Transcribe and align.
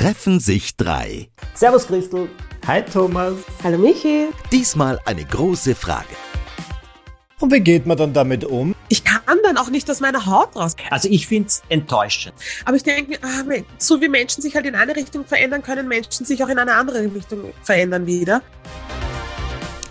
treffen 0.00 0.40
sich 0.40 0.78
drei. 0.78 1.28
Servus 1.52 1.86
Christel. 1.86 2.30
Hi 2.66 2.82
Thomas. 2.82 3.34
Hallo 3.62 3.76
Michi. 3.76 4.28
Diesmal 4.50 4.98
eine 5.04 5.26
große 5.26 5.74
Frage. 5.74 6.08
Und 7.38 7.52
wie 7.52 7.60
geht 7.60 7.84
man 7.84 7.98
dann 7.98 8.14
damit 8.14 8.46
um? 8.46 8.74
Ich 8.88 9.04
kann 9.04 9.20
dann 9.42 9.58
auch 9.58 9.68
nicht 9.68 9.90
aus 9.90 10.00
meiner 10.00 10.24
Haut 10.24 10.56
raus. 10.56 10.74
Also 10.88 11.10
ich 11.10 11.26
finde 11.26 11.48
es 11.48 11.62
enttäuschend. 11.68 12.32
Aber 12.64 12.76
ich 12.76 12.82
denke 12.82 13.10
mir, 13.10 13.18
ah, 13.20 13.44
so 13.76 14.00
wie 14.00 14.08
Menschen 14.08 14.40
sich 14.40 14.54
halt 14.54 14.64
in 14.64 14.74
eine 14.74 14.96
Richtung 14.96 15.26
verändern, 15.26 15.62
können 15.62 15.86
Menschen 15.86 16.24
sich 16.24 16.42
auch 16.42 16.48
in 16.48 16.58
eine 16.58 16.72
andere 16.72 17.02
Richtung 17.14 17.52
verändern 17.62 18.06
wieder. 18.06 18.40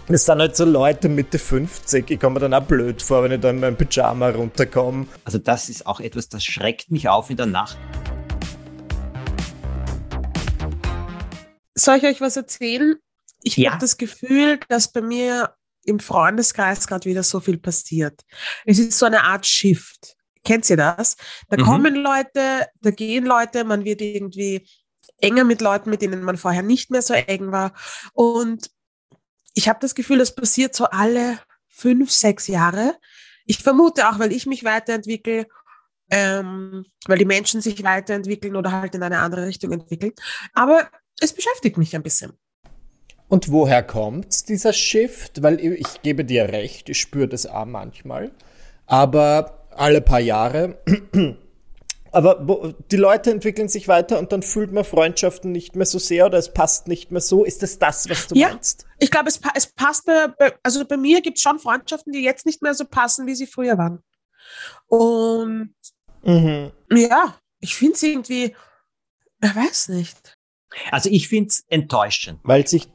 Das 0.07 0.25
sind 0.25 0.39
halt 0.39 0.55
so 0.55 0.65
Leute 0.65 1.07
Mitte 1.07 1.37
50. 1.37 2.09
Ich 2.09 2.19
komme 2.19 2.35
mir 2.35 2.49
dann 2.49 2.55
auch 2.55 2.65
blöd 2.65 2.99
vor, 3.03 3.21
wenn 3.21 3.33
ich 3.33 3.41
dann 3.41 3.57
in 3.57 3.61
meinem 3.61 3.77
Pyjama 3.77 4.29
runterkomme. 4.29 5.05
Also 5.23 5.37
das 5.37 5.69
ist 5.69 5.85
auch 5.85 5.99
etwas, 5.99 6.29
das 6.29 6.43
schreckt 6.43 6.89
mich 6.89 7.07
auf 7.09 7.29
in 7.29 7.37
der 7.37 7.45
Nacht. 7.45 7.77
Soll 11.79 11.97
ich 11.97 12.03
euch 12.03 12.21
was 12.21 12.35
erzählen? 12.35 12.95
Ich 13.41 13.57
ja. 13.57 13.71
habe 13.71 13.81
das 13.81 13.97
Gefühl, 13.97 14.59
dass 14.67 14.91
bei 14.91 15.01
mir 15.01 15.55
im 15.85 15.99
Freundeskreis 15.99 16.87
gerade 16.87 17.09
wieder 17.09 17.23
so 17.23 17.39
viel 17.39 17.57
passiert. 17.57 18.21
Es 18.65 18.79
ist 18.79 18.99
so 18.99 19.05
eine 19.05 19.23
Art 19.23 19.45
Shift. 19.45 20.15
Kennt 20.43 20.69
ihr 20.69 20.77
das? 20.77 21.15
Da 21.49 21.57
mhm. 21.57 21.61
kommen 21.63 21.95
Leute, 21.95 22.67
da 22.81 22.91
gehen 22.91 23.25
Leute, 23.25 23.63
man 23.63 23.85
wird 23.85 24.01
irgendwie 24.01 24.67
enger 25.17 25.43
mit 25.43 25.61
Leuten, 25.61 25.89
mit 25.89 26.01
denen 26.01 26.23
man 26.23 26.37
vorher 26.37 26.63
nicht 26.63 26.91
mehr 26.91 27.01
so 27.01 27.13
eng 27.13 27.51
war. 27.51 27.73
Und 28.13 28.69
ich 29.53 29.67
habe 29.67 29.79
das 29.81 29.95
Gefühl, 29.95 30.17
das 30.17 30.35
passiert 30.35 30.75
so 30.75 30.85
alle 30.85 31.39
fünf, 31.67 32.11
sechs 32.11 32.47
Jahre. 32.47 32.95
Ich 33.45 33.59
vermute 33.59 34.09
auch, 34.09 34.19
weil 34.19 34.31
ich 34.31 34.45
mich 34.45 34.63
weiterentwickle, 34.63 35.47
ähm, 36.11 36.85
weil 37.05 37.17
die 37.17 37.25
Menschen 37.25 37.61
sich 37.61 37.83
weiterentwickeln 37.83 38.55
oder 38.55 38.71
halt 38.71 38.95
in 38.95 39.03
eine 39.03 39.19
andere 39.19 39.45
Richtung 39.45 39.71
entwickeln. 39.71 40.13
Aber 40.53 40.89
es 41.19 41.33
beschäftigt 41.33 41.77
mich 41.77 41.95
ein 41.95 42.03
bisschen. 42.03 42.33
Und 43.27 43.51
woher 43.51 43.83
kommt 43.83 44.49
dieser 44.49 44.73
Shift? 44.73 45.43
Weil 45.43 45.59
ich, 45.59 46.01
gebe 46.01 46.25
dir 46.25 46.49
recht, 46.49 46.89
ich 46.89 46.99
spüre 46.99 47.27
das 47.27 47.45
auch 47.45 47.65
manchmal. 47.65 48.31
Aber 48.87 49.67
alle 49.71 50.01
paar 50.01 50.19
Jahre 50.19 50.79
aber 52.11 52.73
die 52.91 52.97
Leute 52.97 53.31
entwickeln 53.31 53.69
sich 53.69 53.87
weiter 53.87 54.19
und 54.19 54.31
dann 54.31 54.41
fühlt 54.41 54.71
man 54.71 54.83
Freundschaften 54.83 55.51
nicht 55.51 55.75
mehr 55.75 55.85
so 55.85 55.99
sehr 55.99 56.25
oder 56.25 56.37
es 56.37 56.53
passt 56.53 56.87
nicht 56.87 57.11
mehr 57.11 57.21
so. 57.21 57.43
Ist 57.43 57.61
das 57.61 57.79
das, 57.79 58.09
was 58.09 58.27
du 58.27 58.35
ja, 58.35 58.49
meinst? 58.49 58.85
Ich 58.97 59.11
glaube, 59.11 59.29
es, 59.29 59.39
es 59.53 59.67
passt 59.67 60.05
bei, 60.05 60.27
also 60.63 60.85
bei 60.85 60.97
mir 60.97 61.21
gibt 61.21 61.37
es 61.37 61.43
schon 61.43 61.59
Freundschaften, 61.59 62.11
die 62.11 62.23
jetzt 62.23 62.45
nicht 62.45 62.61
mehr 62.61 62.73
so 62.73 62.85
passen, 62.85 63.27
wie 63.27 63.35
sie 63.35 63.47
früher 63.47 63.77
waren. 63.77 64.03
Und 64.87 65.75
mhm. 66.23 66.71
ja, 66.91 67.37
ich 67.59 67.75
finde 67.75 67.93
es 67.93 68.03
irgendwie, 68.03 68.55
ich 69.41 69.55
weiß 69.55 69.89
nicht. 69.89 70.38
Also 70.91 71.09
ich 71.09 71.27
finde 71.27 71.49
es 71.49 71.65
enttäuschend. 71.67 72.39
Weil 72.43 72.67
sich 72.67 72.87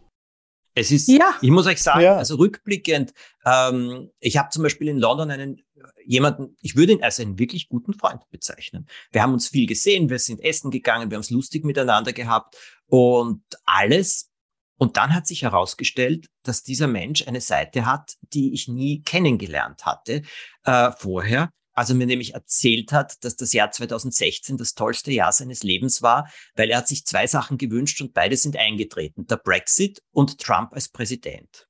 es 0.77 0.91
ist, 0.91 1.08
ja. 1.08 1.34
ich 1.41 1.50
muss 1.50 1.67
euch 1.67 1.80
sagen, 1.80 2.00
ja. 2.00 2.17
also 2.17 2.34
rückblickend, 2.34 3.12
ähm, 3.47 4.11
ich 4.19 4.36
habe 4.36 4.50
zum 4.50 4.64
Beispiel 4.64 4.89
in 4.89 4.98
London 4.98 5.30
einen 5.30 5.62
jemanden, 6.05 6.56
ich 6.61 6.77
würde 6.77 6.92
ihn 6.92 7.02
als 7.02 7.20
einen 7.20 7.39
wirklich 7.39 7.69
guten 7.69 7.95
Freund 7.95 8.28
bezeichnen. 8.30 8.86
Wir 9.12 9.22
haben 9.22 9.33
uns 9.33 9.48
viel 9.48 9.67
gesehen, 9.67 10.11
wir 10.11 10.19
sind 10.19 10.41
essen 10.41 10.70
gegangen, 10.70 11.11
wir 11.11 11.17
haben 11.17 11.22
es 11.22 11.30
lustig 11.30 11.64
miteinander 11.64 12.12
gehabt 12.12 12.56
und 12.86 13.42
alles. 13.64 14.30
Und 14.77 14.97
dann 14.97 15.14
hat 15.14 15.27
sich 15.27 15.42
herausgestellt, 15.42 16.27
dass 16.42 16.64
dieser 16.64 16.89
Mensch 16.89 17.27
eine 17.27 17.41
Seite 17.41 17.86
hat, 17.86 18.17
die 18.33 18.52
ich 18.52 18.67
nie 18.67 19.02
kennengelernt 19.02 19.86
hatte 19.86 20.22
äh, 20.64 20.91
vorher. 20.98 21.50
Also 21.75 21.94
mir 21.94 22.06
nämlich 22.06 22.34
erzählt 22.34 22.92
hat, 22.92 23.22
dass 23.25 23.36
das 23.36 23.53
Jahr 23.53 23.70
2016 23.70 24.56
das 24.56 24.75
tollste 24.75 25.12
Jahr 25.12 25.33
seines 25.33 25.62
Lebens 25.62 26.03
war, 26.03 26.30
weil 26.55 26.70
er 26.70 26.78
hat 26.78 26.89
sich 26.89 27.05
zwei 27.05 27.27
Sachen 27.27 27.58
gewünscht 27.58 28.00
und 28.00 28.14
beide 28.14 28.36
sind 28.36 28.56
eingetreten. 28.56 29.27
Der 29.27 29.36
Brexit 29.36 30.02
und 30.12 30.41
Trump 30.41 30.72
als 30.72 30.89
Präsident. 30.89 31.69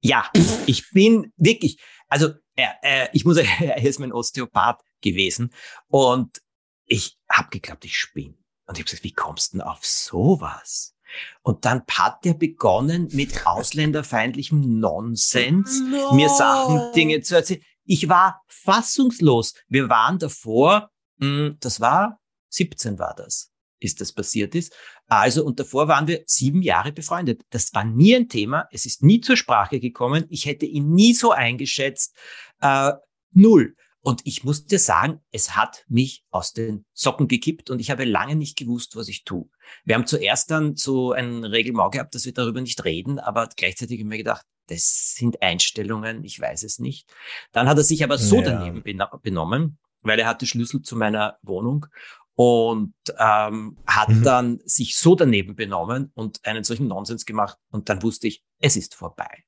Ja, 0.00 0.30
ich 0.66 0.90
bin 0.90 1.32
wirklich, 1.36 1.78
also 2.08 2.34
er, 2.54 2.76
er, 2.82 3.14
ich 3.14 3.24
muss, 3.24 3.36
er 3.60 3.82
ist 3.82 3.98
mein 3.98 4.12
Osteopath 4.12 4.82
gewesen 5.00 5.52
und 5.88 6.40
ich 6.86 7.18
habe 7.30 7.48
geglaubt, 7.50 7.84
ich 7.84 7.98
spinne. 7.98 8.36
Und 8.66 8.78
ich 8.78 8.80
habe 8.80 8.84
gesagt, 8.84 9.04
wie 9.04 9.12
kommst 9.12 9.52
du 9.52 9.58
denn 9.58 9.66
auf 9.66 9.84
sowas? 9.84 10.94
Und 11.42 11.64
dann 11.64 11.82
hat 11.90 12.24
er 12.26 12.34
begonnen 12.34 13.08
mit 13.12 13.46
ausländerfeindlichem 13.46 14.78
Nonsens, 14.78 15.80
no. 15.80 16.14
mir 16.14 16.28
Sachen, 16.28 16.92
Dinge 16.94 17.20
zu 17.20 17.36
erzählen. 17.36 17.62
Ich 17.84 18.08
war 18.08 18.42
fassungslos. 18.48 19.54
Wir 19.68 19.88
waren 19.88 20.18
davor, 20.18 20.90
mh, 21.18 21.26
hm, 21.26 21.56
das 21.60 21.80
war 21.80 22.20
17 22.50 22.98
war 22.98 23.14
das 23.16 23.54
ist 23.84 24.00
das 24.00 24.12
passiert 24.12 24.54
ist. 24.54 24.74
Also, 25.06 25.44
und 25.44 25.60
davor 25.60 25.86
waren 25.88 26.08
wir 26.08 26.24
sieben 26.26 26.62
Jahre 26.62 26.92
befreundet. 26.92 27.42
Das 27.50 27.72
war 27.74 27.84
nie 27.84 28.16
ein 28.16 28.28
Thema. 28.28 28.66
Es 28.72 28.86
ist 28.86 29.02
nie 29.02 29.20
zur 29.20 29.36
Sprache 29.36 29.78
gekommen. 29.78 30.24
Ich 30.30 30.46
hätte 30.46 30.66
ihn 30.66 30.90
nie 30.90 31.14
so 31.14 31.30
eingeschätzt. 31.30 32.16
Äh, 32.60 32.92
null. 33.32 33.76
Und 34.00 34.20
ich 34.24 34.44
muss 34.44 34.66
dir 34.66 34.78
sagen, 34.78 35.20
es 35.30 35.56
hat 35.56 35.84
mich 35.88 36.24
aus 36.30 36.52
den 36.52 36.84
Socken 36.92 37.26
gekippt 37.26 37.70
und 37.70 37.80
ich 37.80 37.90
habe 37.90 38.04
lange 38.04 38.36
nicht 38.36 38.56
gewusst, 38.56 38.96
was 38.96 39.08
ich 39.08 39.24
tue. 39.24 39.48
Wir 39.84 39.94
haben 39.94 40.06
zuerst 40.06 40.50
dann 40.50 40.76
so 40.76 41.12
ein 41.12 41.42
Reglement 41.42 41.92
gehabt, 41.92 42.14
dass 42.14 42.26
wir 42.26 42.34
darüber 42.34 42.60
nicht 42.60 42.84
reden, 42.84 43.18
aber 43.18 43.48
gleichzeitig 43.56 43.94
habe 43.96 44.02
ich 44.02 44.08
mir 44.08 44.18
gedacht, 44.18 44.44
das 44.66 45.14
sind 45.14 45.42
Einstellungen, 45.42 46.24
ich 46.24 46.40
weiß 46.40 46.62
es 46.62 46.78
nicht. 46.78 47.12
Dann 47.52 47.68
hat 47.68 47.76
er 47.76 47.84
sich 47.84 48.02
aber 48.04 48.18
so 48.18 48.36
ja. 48.36 48.42
daneben 48.42 48.82
benommen, 49.22 49.78
weil 50.02 50.18
er 50.18 50.26
hatte 50.26 50.46
Schlüssel 50.46 50.82
zu 50.82 50.96
meiner 50.96 51.38
Wohnung 51.42 51.86
und 52.34 52.94
ähm, 53.18 53.76
hat 53.86 54.08
mhm. 54.08 54.22
dann 54.22 54.60
sich 54.64 54.96
so 54.96 55.14
daneben 55.14 55.54
benommen 55.54 56.10
und 56.14 56.44
einen 56.44 56.64
solchen 56.64 56.88
Nonsens 56.88 57.26
gemacht 57.26 57.58
und 57.70 57.88
dann 57.88 58.02
wusste 58.02 58.26
ich, 58.26 58.42
es 58.60 58.76
ist 58.76 58.94
vorbei. 58.94 59.44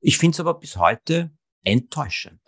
Ich 0.00 0.18
finde 0.18 0.34
es 0.36 0.40
aber 0.40 0.54
bis 0.54 0.76
heute 0.76 1.30
enttäuschend. 1.64 2.40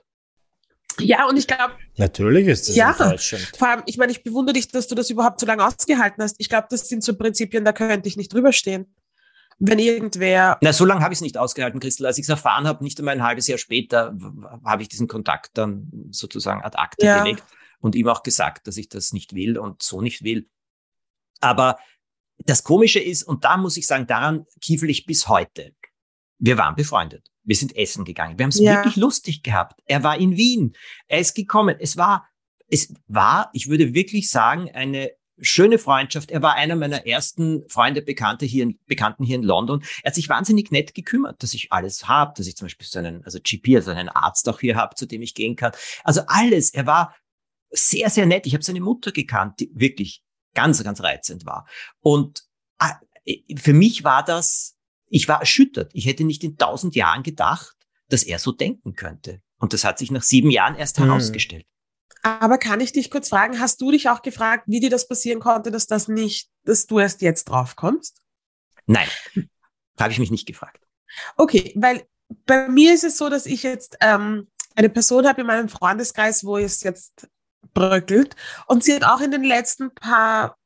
Ja, 0.99 1.27
und 1.29 1.37
ich 1.37 1.47
glaube. 1.47 1.75
Natürlich 1.97 2.47
ist 2.47 2.69
es 2.69 2.77
ja, 2.77 2.91
enttäuschend. 2.91 3.53
Vor 3.57 3.69
allem, 3.69 3.83
ich 3.87 3.97
meine, 3.97 4.13
ich 4.13 4.23
bewundere 4.23 4.55
dich, 4.55 4.69
dass 4.69 4.89
du 4.89 4.95
das 4.95 5.11
überhaupt 5.11 5.41
so 5.41 5.47
lange 5.47 5.67
ausgehalten 5.67 6.23
hast. 6.23 6.37
Ich 6.39 6.49
glaube, 6.49 6.67
das 6.71 6.89
sind 6.89 7.03
so 7.03 7.17
Prinzipien, 7.17 7.65
da 7.65 7.73
könnte 7.73 8.09
ich 8.09 8.17
nicht 8.17 8.33
drüber 8.33 8.53
stehen. 8.53 8.95
Wenn 9.59 9.79
irgendwer. 9.79 10.59
Na, 10.61 10.73
so 10.73 10.85
lange 10.85 11.03
habe 11.03 11.13
ich 11.13 11.19
es 11.19 11.23
nicht 11.23 11.39
ausgehalten, 11.39 11.81
Christel. 11.81 12.07
Als 12.07 12.19
ich 12.19 12.25
es 12.25 12.29
erfahren 12.29 12.67
habe, 12.67 12.83
nicht 12.83 12.99
einmal 12.99 13.15
ein 13.15 13.23
halbes 13.23 13.47
Jahr 13.47 13.59
später, 13.59 14.17
habe 14.65 14.83
ich 14.83 14.89
diesen 14.89 15.09
Kontakt 15.09 15.51
dann 15.55 15.91
sozusagen 16.11 16.63
ad 16.63 16.77
acta 16.79 17.07
ja. 17.07 17.23
gelegt 17.23 17.45
und 17.81 17.95
ihm 17.95 18.09
auch 18.09 18.23
gesagt, 18.23 18.67
dass 18.67 18.77
ich 18.77 18.89
das 18.89 19.13
nicht 19.13 19.35
will 19.35 19.59
und 19.59 19.83
so 19.83 20.01
nicht 20.01 20.23
will. 20.25 20.49
Aber 21.41 21.79
das 22.39 22.65
Komische 22.65 23.01
ist, 23.01 23.23
und 23.23 23.45
da 23.45 23.57
muss 23.57 23.77
ich 23.77 23.87
sagen, 23.87 24.07
daran 24.07 24.47
kiefel 24.61 24.91
ich 24.91 25.07
bis 25.07 25.29
heute. 25.29 25.75
Wir 26.39 26.59
waren 26.59 26.75
befreundet. 26.75 27.29
Wir 27.45 27.57
sind 27.57 27.77
essen 27.77 28.05
gegangen. 28.05 28.39
Wir 28.39 28.45
haben 28.45 28.51
es 28.51 28.59
ja. 28.59 28.77
wirklich 28.77 28.97
lustig 28.97 29.43
gehabt. 29.43 29.81
Er 29.87 30.03
war 30.03 30.19
in 30.19 30.37
Wien. 30.37 30.75
Er 31.09 31.19
ist 31.19 31.35
gekommen. 31.35 31.77
Es 31.79 31.97
war, 31.97 32.29
es 32.69 32.93
war, 33.07 33.51
ich 33.53 33.69
würde 33.69 33.95
wirklich 33.95 34.31
sagen, 34.31 34.71
eine 34.73 35.13
schöne 35.43 35.79
Freundschaft. 35.79 36.31
Er 36.31 36.43
war 36.43 36.55
einer 36.55 36.77
meiner 36.77 37.07
ersten 37.07 37.69
Freunde, 37.69 38.03
Bekannte 38.03 38.47
hier 38.47 38.65
in, 38.65 38.79
Bekannten 38.87 39.25
hier 39.25 39.37
in 39.37 39.43
London. 39.43 39.83
Er 40.03 40.09
hat 40.09 40.15
sich 40.15 40.29
wahnsinnig 40.29 40.71
nett 40.71 40.95
gekümmert, 40.95 41.43
dass 41.43 41.55
ich 41.55 41.73
alles 41.73 42.09
habe, 42.09 42.33
dass 42.37 42.47
ich 42.47 42.57
zum 42.57 42.67
Beispiel 42.67 42.87
so 42.87 42.99
einen, 42.99 43.25
also 43.25 43.39
GP, 43.43 43.77
also 43.77 43.91
einen 43.91 44.09
Arzt 44.09 44.49
auch 44.49 44.61
hier 44.61 44.77
habe, 44.77 44.95
zu 44.95 45.07
dem 45.07 45.23
ich 45.23 45.35
gehen 45.35 45.57
kann. 45.57 45.73
Also 46.05 46.23
alles. 46.27 46.71
Er 46.71 46.87
war 46.87 47.15
sehr, 47.71 48.11
sehr 48.11 48.27
nett. 48.27 48.47
Ich 48.47 48.55
habe 48.55 48.65
seine 48.65 48.81
Mutter 48.81 49.13
gekannt, 49.13 49.61
die 49.61 49.71
wirklich 49.75 50.23
ganz, 50.55 50.83
ganz 50.83 51.03
reizend 51.03 51.47
war. 51.47 51.67
Und 52.01 52.45
ah, 52.79 52.99
für 53.57 53.73
mich 53.73 54.05
war 54.05 54.25
das, 54.25 54.77
ich 55.09 55.29
war 55.29 55.41
erschüttert. 55.41 55.91
Ich 55.95 56.07
hätte 56.07 56.25
nicht 56.25 56.45
in 56.45 56.57
tausend 56.57 56.95
Jahren 56.95 57.23
gedacht, 57.23 57.77
dass 58.09 58.23
er 58.23 58.39
so 58.39 58.53
denken 58.53 58.95
könnte. 58.95 59.41
Und 59.59 59.73
das 59.73 59.85
hat 59.85 59.99
sich 59.99 60.11
nach 60.11 60.23
sieben 60.23 60.51
Jahren 60.51 60.75
erst 60.75 60.99
hm. 60.99 61.07
herausgestellt. 61.07 61.67
Aber 62.23 62.59
kann 62.59 62.81
ich 62.81 62.93
dich 62.93 63.11
kurz 63.11 63.29
fragen, 63.29 63.59
hast 63.59 63.81
du 63.81 63.91
dich 63.91 64.09
auch 64.09 64.23
gefragt, 64.23 64.65
wie 64.69 64.81
dir 64.81 64.91
das 64.91 65.09
passieren 65.09 65.41
konnte, 65.41 65.71
dass 65.71 65.87
das 65.87 66.07
nicht, 66.09 66.49
dass 66.65 66.87
du 66.87 67.01
erst 67.01 67.21
jetzt 67.21 67.45
drauf 67.45 67.75
kommst? 67.75 68.23
Nein, 68.87 69.09
habe 69.99 70.13
ich 70.13 70.19
mich 70.19 70.31
nicht 70.31 70.47
gefragt. 70.47 70.81
Okay, 71.37 71.73
weil 71.77 72.07
bei 72.47 72.69
mir 72.69 72.95
ist 72.95 73.05
es 73.05 73.19
so, 73.19 73.29
dass 73.29 73.47
ich 73.47 73.65
jetzt 73.65 73.97
ähm, 74.01 74.49
eine 74.77 74.89
Person 74.89 75.27
habe 75.27 75.41
in 75.41 75.47
meinem 75.47 75.69
Freundeskreis, 75.69 76.45
wo 76.45 76.57
es 76.59 76.83
jetzt 76.83 77.29
bröckelt. 77.75 78.37
Und 78.67 78.85
sie 78.85 78.95
hat 78.95 79.05
auch 79.05 79.21
in 79.21 79.31
den 79.31 79.45
letzten 79.45 79.95
paar 79.95 80.57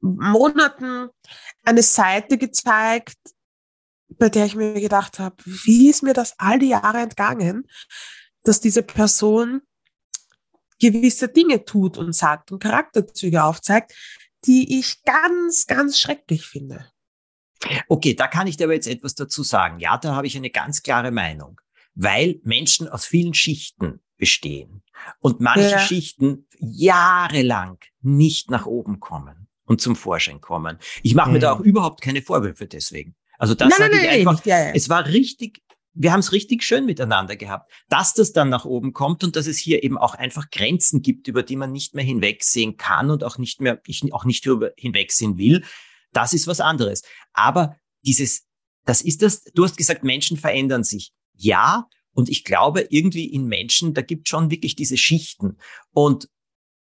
Monaten 0.00 1.08
eine 1.64 1.82
Seite 1.82 2.38
gezeigt, 2.38 3.16
bei 4.08 4.28
der 4.28 4.46
ich 4.46 4.54
mir 4.54 4.80
gedacht 4.80 5.18
habe, 5.18 5.36
wie 5.44 5.90
ist 5.90 6.02
mir 6.02 6.14
das 6.14 6.34
all 6.38 6.58
die 6.58 6.68
Jahre 6.68 6.98
entgangen, 6.98 7.68
dass 8.44 8.60
diese 8.60 8.82
Person 8.82 9.62
gewisse 10.92 11.28
Dinge 11.28 11.64
tut 11.64 11.98
und 11.98 12.14
sagt 12.14 12.52
und 12.52 12.62
Charakterzüge 12.62 13.44
aufzeigt, 13.44 13.94
die 14.44 14.78
ich 14.78 15.02
ganz, 15.02 15.66
ganz 15.66 15.98
schrecklich 15.98 16.46
finde. 16.46 16.90
Okay, 17.88 18.14
da 18.14 18.28
kann 18.28 18.46
ich 18.46 18.56
dir 18.56 18.64
aber 18.64 18.74
jetzt 18.74 18.86
etwas 18.86 19.14
dazu 19.14 19.42
sagen. 19.42 19.80
Ja, 19.80 19.96
da 19.98 20.14
habe 20.14 20.26
ich 20.26 20.36
eine 20.36 20.50
ganz 20.50 20.82
klare 20.82 21.10
Meinung, 21.10 21.60
weil 21.94 22.40
Menschen 22.44 22.88
aus 22.88 23.06
vielen 23.06 23.34
Schichten 23.34 24.00
bestehen 24.18 24.82
und 25.20 25.40
manche 25.40 25.70
ja. 25.70 25.78
Schichten 25.78 26.46
jahrelang 26.58 27.78
nicht 28.00 28.50
nach 28.50 28.66
oben 28.66 29.00
kommen. 29.00 29.48
und 29.66 29.80
zum 29.80 29.96
Vorschein 29.96 30.40
kommen. 30.40 30.78
Ich 31.02 31.14
mache 31.14 31.30
mir 31.30 31.40
da 31.40 31.54
mhm. 31.54 31.60
auch 31.60 31.64
überhaupt 31.64 32.00
keine 32.00 32.22
Vorwürfe 32.22 32.66
deswegen. 32.66 33.16
Also 33.38 33.54
das 33.54 33.68
nein, 33.68 33.90
nein, 33.90 34.00
ich 34.00 34.06
nein, 34.06 34.28
einfach, 34.28 34.44
ja, 34.46 34.66
ja. 34.66 34.72
es 34.72 34.88
war 34.88 35.06
richtig, 35.06 35.60
wir 35.96 36.12
haben 36.12 36.20
es 36.20 36.32
richtig 36.32 36.62
schön 36.62 36.84
miteinander 36.84 37.36
gehabt. 37.36 37.72
Dass 37.88 38.14
das 38.14 38.32
dann 38.32 38.50
nach 38.50 38.64
oben 38.64 38.92
kommt 38.92 39.24
und 39.24 39.34
dass 39.34 39.46
es 39.46 39.58
hier 39.58 39.82
eben 39.82 39.96
auch 39.96 40.14
einfach 40.14 40.50
Grenzen 40.50 41.02
gibt, 41.02 41.26
über 41.26 41.42
die 41.42 41.56
man 41.56 41.72
nicht 41.72 41.94
mehr 41.94 42.04
hinwegsehen 42.04 42.76
kann 42.76 43.10
und 43.10 43.24
auch 43.24 43.38
nicht 43.38 43.60
mehr, 43.60 43.80
ich 43.86 44.12
auch 44.12 44.24
nicht 44.24 44.44
über 44.46 44.72
hinwegsehen 44.76 45.38
will, 45.38 45.64
das 46.12 46.34
ist 46.34 46.46
was 46.46 46.60
anderes. 46.60 47.02
Aber 47.32 47.76
dieses, 48.02 48.46
das 48.84 49.00
ist 49.00 49.22
das, 49.22 49.42
du 49.42 49.64
hast 49.64 49.76
gesagt, 49.76 50.04
Menschen 50.04 50.36
verändern 50.36 50.84
sich. 50.84 51.12
Ja, 51.34 51.88
und 52.12 52.28
ich 52.28 52.44
glaube, 52.44 52.86
irgendwie 52.90 53.26
in 53.26 53.46
Menschen, 53.46 53.94
da 53.94 54.02
gibt 54.02 54.28
schon 54.28 54.50
wirklich 54.50 54.76
diese 54.76 54.96
Schichten. 54.96 55.56
Und 55.92 56.28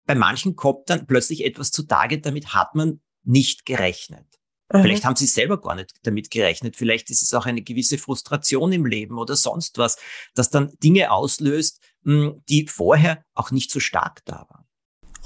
bei 0.04 0.14
manchen 0.14 0.56
kommt 0.56 0.90
dann 0.90 1.06
plötzlich 1.06 1.44
etwas 1.44 1.70
zutage, 1.70 2.20
damit 2.20 2.54
hat 2.54 2.74
man 2.74 3.00
nicht 3.24 3.66
gerechnet. 3.66 4.26
Mhm. 4.72 4.82
Vielleicht 4.82 5.04
haben 5.04 5.16
sie 5.16 5.26
selber 5.26 5.60
gar 5.60 5.74
nicht 5.74 5.94
damit 6.02 6.30
gerechnet. 6.30 6.76
Vielleicht 6.76 7.10
ist 7.10 7.22
es 7.22 7.34
auch 7.34 7.46
eine 7.46 7.62
gewisse 7.62 7.98
Frustration 7.98 8.72
im 8.72 8.86
Leben 8.86 9.18
oder 9.18 9.36
sonst 9.36 9.78
was, 9.78 9.96
das 10.34 10.50
dann 10.50 10.72
Dinge 10.82 11.12
auslöst, 11.12 11.80
hm, 12.04 12.42
die 12.48 12.66
vorher 12.66 13.24
auch 13.34 13.50
nicht 13.50 13.70
so 13.70 13.80
stark 13.80 14.24
da 14.24 14.46
waren. 14.48 14.66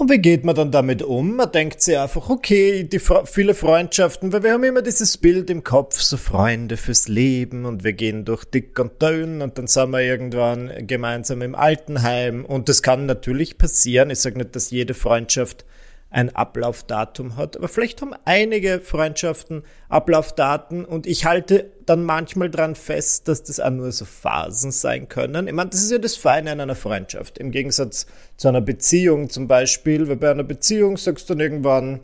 Und 0.00 0.10
wie 0.10 0.18
geht 0.18 0.46
man 0.46 0.54
dann 0.54 0.70
damit 0.70 1.02
um? 1.02 1.36
Man 1.36 1.52
denkt 1.52 1.82
sich 1.82 1.98
einfach, 1.98 2.30
okay, 2.30 2.84
die 2.84 2.98
viele 2.98 3.52
Freundschaften, 3.52 4.32
weil 4.32 4.42
wir 4.42 4.52
haben 4.52 4.64
immer 4.64 4.80
dieses 4.80 5.18
Bild 5.18 5.50
im 5.50 5.62
Kopf, 5.62 6.00
so 6.00 6.16
Freunde 6.16 6.78
fürs 6.78 7.06
Leben 7.06 7.66
und 7.66 7.84
wir 7.84 7.92
gehen 7.92 8.24
durch 8.24 8.46
dick 8.46 8.78
und 8.78 9.02
dünn 9.02 9.42
und 9.42 9.58
dann 9.58 9.66
sind 9.66 9.90
wir 9.90 10.00
irgendwann 10.00 10.86
gemeinsam 10.86 11.42
im 11.42 11.54
Altenheim 11.54 12.46
und 12.46 12.70
das 12.70 12.80
kann 12.80 13.04
natürlich 13.04 13.58
passieren. 13.58 14.08
Ich 14.08 14.20
sage 14.20 14.38
nicht, 14.38 14.56
dass 14.56 14.70
jede 14.70 14.94
Freundschaft 14.94 15.66
ein 16.10 16.34
Ablaufdatum 16.34 17.36
hat. 17.36 17.56
Aber 17.56 17.68
vielleicht 17.68 18.02
haben 18.02 18.14
einige 18.24 18.80
Freundschaften 18.80 19.62
Ablaufdaten 19.88 20.84
und 20.84 21.06
ich 21.06 21.24
halte 21.24 21.70
dann 21.86 22.04
manchmal 22.04 22.50
dran 22.50 22.74
fest, 22.74 23.28
dass 23.28 23.44
das 23.44 23.60
auch 23.60 23.70
nur 23.70 23.92
so 23.92 24.04
Phasen 24.04 24.72
sein 24.72 25.08
können. 25.08 25.46
Ich 25.46 25.54
meine, 25.54 25.70
das 25.70 25.82
ist 25.82 25.92
ja 25.92 25.98
das 25.98 26.16
Feine 26.16 26.52
an 26.52 26.60
einer 26.60 26.74
Freundschaft. 26.74 27.38
Im 27.38 27.52
Gegensatz 27.52 28.06
zu 28.36 28.48
einer 28.48 28.60
Beziehung 28.60 29.30
zum 29.30 29.46
Beispiel, 29.46 30.08
weil 30.08 30.16
bei 30.16 30.30
einer 30.30 30.42
Beziehung 30.42 30.96
sagst 30.96 31.30
du 31.30 31.34
dann 31.34 31.40
irgendwann, 31.40 32.00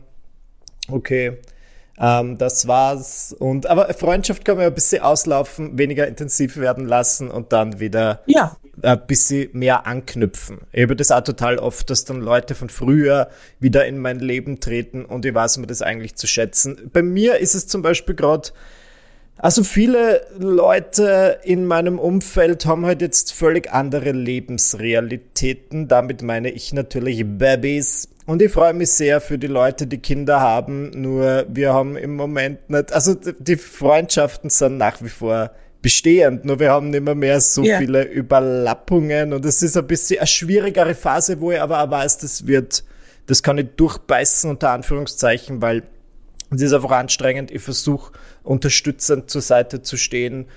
okay, 0.89 1.37
ähm, 1.99 2.37
das 2.37 2.67
war's. 2.67 3.35
Und 3.37 3.67
aber 3.67 3.93
Freundschaft 3.93 4.45
kann 4.45 4.55
man 4.55 4.63
ja 4.63 4.69
ein 4.69 4.75
bisschen 4.75 5.01
auslaufen, 5.01 5.77
weniger 5.77 6.07
intensiv 6.07 6.57
werden 6.57 6.85
lassen 6.85 7.29
und 7.29 7.53
dann 7.53 7.79
wieder 7.79 8.21
ja. 8.27 8.55
ein 8.81 9.07
bisschen 9.07 9.49
mehr 9.53 9.87
anknüpfen. 9.87 10.59
Ich 10.71 10.83
habe 10.83 10.95
das 10.95 11.11
auch 11.11 11.21
total 11.21 11.57
oft, 11.57 11.89
dass 11.89 12.05
dann 12.05 12.21
Leute 12.21 12.55
von 12.55 12.69
früher 12.69 13.29
wieder 13.59 13.85
in 13.85 13.97
mein 13.97 14.19
Leben 14.19 14.59
treten 14.59 15.05
und 15.05 15.25
ich 15.25 15.33
weiß 15.33 15.57
mir 15.57 15.67
das 15.67 15.81
eigentlich 15.81 16.15
zu 16.15 16.27
schätzen. 16.27 16.89
Bei 16.93 17.01
mir 17.01 17.37
ist 17.37 17.55
es 17.55 17.67
zum 17.67 17.81
Beispiel 17.81 18.15
gerade 18.15 18.49
also 19.39 19.63
viele 19.63 20.25
Leute 20.39 21.39
in 21.43 21.67
meinem 21.67 21.99
Umfeld 21.99 22.65
haben 22.65 22.87
halt 22.87 23.01
jetzt 23.01 23.33
völlig 23.33 23.71
andere 23.71 24.11
Lebensrealitäten. 24.11 25.87
Damit 25.87 26.23
meine 26.23 26.49
ich 26.49 26.73
natürlich 26.73 27.23
Babys. 27.23 28.09
Und 28.27 28.41
ich 28.41 28.51
freue 28.51 28.73
mich 28.73 28.91
sehr 28.91 29.21
für 29.21 29.37
die 29.37 29.47
Leute, 29.47 29.87
die 29.87 29.99
Kinder 29.99 30.41
haben. 30.41 30.91
Nur 30.91 31.45
wir 31.47 31.73
haben 31.73 31.95
im 31.95 32.17
Moment 32.17 32.69
nicht, 32.69 32.91
also 32.91 33.15
die 33.15 33.55
Freundschaften 33.55 34.49
sind 34.49 34.77
nach 34.77 35.01
wie 35.01 35.09
vor 35.09 35.51
bestehend, 35.81 36.43
nur 36.43 36.59
wir 36.59 36.71
haben 36.71 36.89
nicht 36.89 37.03
mehr, 37.03 37.15
mehr 37.15 37.39
so 37.39 37.63
yeah. 37.63 37.79
viele 37.79 38.03
Überlappungen 38.03 39.31
und 39.31 39.45
es 39.45 39.63
ist 39.63 39.77
ein 39.77 39.87
bisschen 39.87 40.19
eine 40.19 40.27
schwierigere 40.27 40.95
Phase, 40.95 41.39
wo 41.39 41.51
ich 41.51 41.61
aber 41.61 41.81
auch 41.81 41.89
weiß, 41.89 42.17
das 42.17 42.47
wird, 42.47 42.83
das 43.27 43.43
kann 43.43 43.57
ich 43.59 43.67
durchbeißen 43.77 44.49
unter 44.49 44.71
Anführungszeichen, 44.71 45.61
weil 45.61 45.83
es 46.53 46.61
ist 46.61 46.73
einfach 46.73 46.91
anstrengend. 46.91 47.51
Ich 47.51 47.61
versuche 47.61 48.11
unterstützend 48.43 49.29
zur 49.29 49.41
Seite 49.41 49.81
zu 49.81 49.95
stehen 49.95 50.47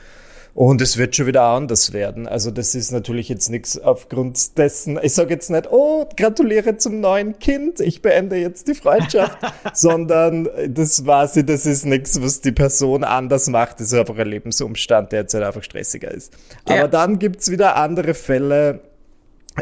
und 0.54 0.80
es 0.80 0.96
wird 0.96 1.14
schon 1.16 1.26
wieder 1.26 1.42
anders 1.42 1.92
werden. 1.92 2.26
Also 2.26 2.50
das 2.50 2.74
ist 2.74 2.90
natürlich 2.90 3.28
jetzt 3.28 3.48
nichts 3.50 3.78
aufgrund 3.78 4.58
dessen. 4.58 4.98
Ich 5.02 5.14
sage 5.14 5.34
jetzt 5.34 5.50
nicht, 5.50 5.68
oh, 5.70 6.08
gratuliere 6.16 6.76
zum 6.76 7.00
neuen 7.00 7.38
Kind, 7.38 7.80
ich 7.80 8.02
beende 8.02 8.36
jetzt 8.36 8.68
die 8.68 8.74
Freundschaft, 8.74 9.38
sondern 9.74 10.48
das 10.68 11.06
war 11.06 11.28
sie, 11.28 11.44
das 11.44 11.66
ist 11.66 11.86
nichts, 11.86 12.20
was 12.20 12.40
die 12.40 12.52
Person 12.52 13.04
anders 13.04 13.48
macht. 13.48 13.80
Das 13.80 13.88
ist 13.88 13.94
einfach 13.94 14.18
ein 14.18 14.28
Lebensumstand, 14.28 15.12
der 15.12 15.20
jetzt 15.20 15.34
halt 15.34 15.44
einfach 15.44 15.62
stressiger 15.62 16.10
ist. 16.10 16.32
Ja. 16.68 16.80
Aber 16.80 16.88
dann 16.88 17.18
gibt's 17.18 17.50
wieder 17.50 17.76
andere 17.76 18.14
Fälle, 18.14 18.80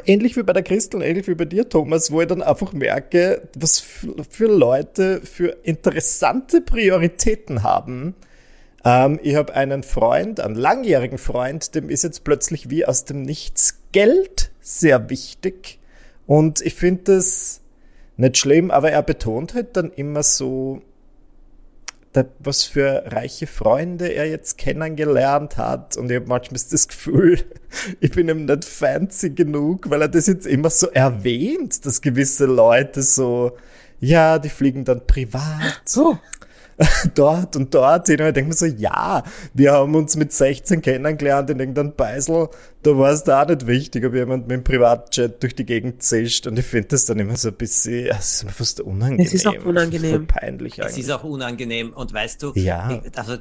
Ähnlich 0.04 0.36
wie 0.36 0.42
bei 0.42 0.52
der 0.52 0.62
Christel, 0.62 1.02
ähnlich 1.02 1.26
wie 1.28 1.34
bei 1.34 1.46
dir, 1.46 1.68
Thomas, 1.68 2.12
wo 2.12 2.20
ich 2.20 2.28
dann 2.28 2.42
einfach 2.42 2.74
merke, 2.74 3.48
was 3.58 3.80
für 3.80 4.46
Leute 4.46 5.22
für 5.22 5.56
interessante 5.62 6.60
Prioritäten 6.60 7.62
haben 7.62 8.14
ähm, 8.84 9.18
ich 9.22 9.34
habe 9.34 9.54
einen 9.54 9.82
Freund, 9.82 10.40
einen 10.40 10.54
langjährigen 10.54 11.18
Freund, 11.18 11.74
dem 11.74 11.90
ist 11.90 12.04
jetzt 12.04 12.24
plötzlich 12.24 12.70
wie 12.70 12.86
aus 12.86 13.04
dem 13.04 13.22
Nichts 13.22 13.80
Geld 13.92 14.50
sehr 14.60 15.10
wichtig. 15.10 15.78
Und 16.26 16.60
ich 16.60 16.74
finde 16.74 17.14
das 17.16 17.60
nicht 18.16 18.36
schlimm, 18.36 18.70
aber 18.70 18.90
er 18.90 19.02
betont 19.02 19.54
halt 19.54 19.76
dann 19.76 19.90
immer 19.92 20.22
so, 20.22 20.82
was 22.40 22.64
für 22.64 23.04
reiche 23.06 23.46
Freunde 23.46 24.08
er 24.08 24.26
jetzt 24.26 24.58
kennengelernt 24.58 25.56
hat. 25.56 25.96
Und 25.96 26.10
ich 26.10 26.16
habe 26.16 26.26
manchmal 26.26 26.60
das 26.70 26.88
Gefühl, 26.88 27.40
ich 28.00 28.10
bin 28.10 28.28
ihm 28.28 28.44
nicht 28.44 28.64
fancy 28.64 29.30
genug, 29.30 29.90
weil 29.90 30.02
er 30.02 30.08
das 30.08 30.26
jetzt 30.26 30.46
immer 30.46 30.70
so 30.70 30.88
erwähnt, 30.88 31.84
dass 31.86 32.00
gewisse 32.00 32.46
Leute 32.46 33.02
so, 33.02 33.56
ja, 34.00 34.38
die 34.38 34.48
fliegen 34.48 34.84
dann 34.84 35.06
privat. 35.06 35.82
Oh. 35.96 36.16
dort 37.14 37.56
und 37.56 37.74
dort 37.74 38.06
hin. 38.06 38.20
Und 38.20 38.28
ich 38.28 38.34
denke 38.34 38.48
mir 38.48 38.54
so, 38.54 38.66
ja, 38.66 39.24
wir 39.54 39.72
haben 39.72 39.94
uns 39.94 40.16
mit 40.16 40.32
16 40.32 40.80
kennengelernt 40.80 41.50
in 41.50 41.58
irgendeinem 41.58 41.94
Beisel. 41.94 42.48
Da 42.82 42.96
war 42.96 43.10
es 43.10 43.24
da 43.24 43.42
auch 43.42 43.48
nicht 43.48 43.66
wichtig, 43.66 44.04
ob 44.04 44.14
jemand 44.14 44.46
mit 44.46 44.56
dem 44.56 44.64
Privatjet 44.64 45.42
durch 45.42 45.56
die 45.56 45.66
Gegend 45.66 46.02
zischt. 46.02 46.46
Und 46.46 46.58
ich 46.58 46.64
finde 46.64 46.88
das 46.88 47.06
dann 47.06 47.18
immer 47.18 47.36
so 47.36 47.48
ein 47.48 47.56
bisschen, 47.56 48.06
es 48.06 48.36
ist 48.36 48.44
mir 48.44 48.52
fast 48.52 48.80
unangenehm. 48.80 49.26
Es 49.26 49.34
ist 49.34 49.46
auch 49.46 49.64
unangenehm. 49.64 50.26
peinlich 50.26 50.80
eigentlich. 50.80 50.98
Es 50.98 50.98
ist 50.98 51.10
auch 51.10 51.24
unangenehm. 51.24 51.92
Und 51.92 52.12
weißt 52.12 52.42
du, 52.42 52.52
ja. 52.54 53.02
also, 53.16 53.38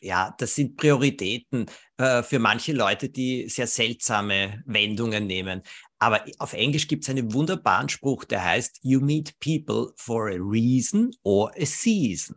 ja, 0.00 0.34
das 0.38 0.54
sind 0.54 0.76
Prioritäten 0.76 1.66
äh, 1.98 2.22
für 2.24 2.40
manche 2.40 2.72
Leute, 2.72 3.08
die 3.08 3.48
sehr 3.48 3.68
seltsame 3.68 4.62
Wendungen 4.66 5.26
nehmen. 5.26 5.62
Aber 5.98 6.24
auf 6.38 6.52
Englisch 6.52 6.88
gibt 6.88 7.04
es 7.04 7.10
einen 7.10 7.32
wunderbaren 7.32 7.88
Spruch, 7.88 8.24
der 8.24 8.44
heißt, 8.44 8.80
You 8.82 9.00
meet 9.00 9.38
people 9.38 9.92
for 9.96 10.28
a 10.28 10.36
reason 10.38 11.12
or 11.22 11.52
a 11.56 11.64
season. 11.64 12.36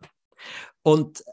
Und 0.82 1.24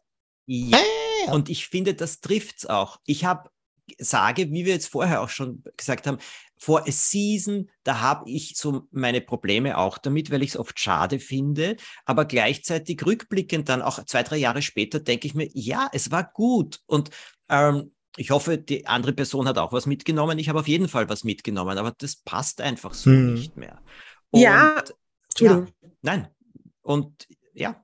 ja, 0.46 0.78
hey. 0.78 1.34
und 1.34 1.50
ich 1.50 1.68
finde, 1.68 1.94
das 1.94 2.22
trifft's 2.22 2.66
auch. 2.66 3.00
Ich 3.06 3.26
habe 3.26 3.50
sage, 3.98 4.52
wie 4.52 4.66
wir 4.66 4.74
jetzt 4.74 4.90
vorher 4.90 5.22
auch 5.22 5.30
schon 5.30 5.64
gesagt 5.78 6.08
haben, 6.08 6.18
vor 6.60 6.88
a 6.88 6.92
season, 6.92 7.70
da 7.84 8.02
habe 8.02 8.30
ich 8.30 8.58
so 8.58 8.88
meine 8.92 9.22
Probleme 9.22 9.78
auch 9.78 9.98
damit, 9.98 10.32
weil 10.32 10.42
ich 10.42 10.52
es 10.52 10.58
oft 10.58 10.80
schade 10.80 11.20
finde. 11.20 11.78
Aber 12.06 12.26
gleichzeitig 12.26 13.06
rückblickend 13.06 13.70
dann 13.70 13.82
auch 13.82 14.04
zwei, 14.06 14.24
drei 14.24 14.38
Jahre 14.38 14.62
später 14.62 15.00
denke 15.00 15.28
ich 15.28 15.36
mir, 15.36 15.48
ja, 15.54 15.90
es 15.94 16.12
war 16.12 16.30
gut. 16.32 16.80
Und 16.88 17.12
ähm, 17.50 17.92
ich 18.18 18.32
hoffe, 18.32 18.58
die 18.58 18.88
andere 18.88 19.14
Person 19.14 19.48
hat 19.48 19.60
auch 19.60 19.72
was 19.72 19.86
mitgenommen. 19.86 20.40
Ich 20.40 20.50
habe 20.50 20.60
auf 20.60 20.68
jeden 20.68 20.88
Fall 20.88 21.08
was 21.10 21.24
mitgenommen, 21.24 21.78
aber 21.78 21.94
das 21.98 22.16
passt 22.16 22.62
einfach 22.62 22.94
so 22.94 23.12
hm. 23.12 23.36
nicht 23.36 23.56
mehr. 23.56 23.80
Und, 24.32 24.42
ja, 24.42 24.84
ja, 25.38 25.66
nein. 26.02 26.28
Und 26.82 27.28
ja, 27.54 27.84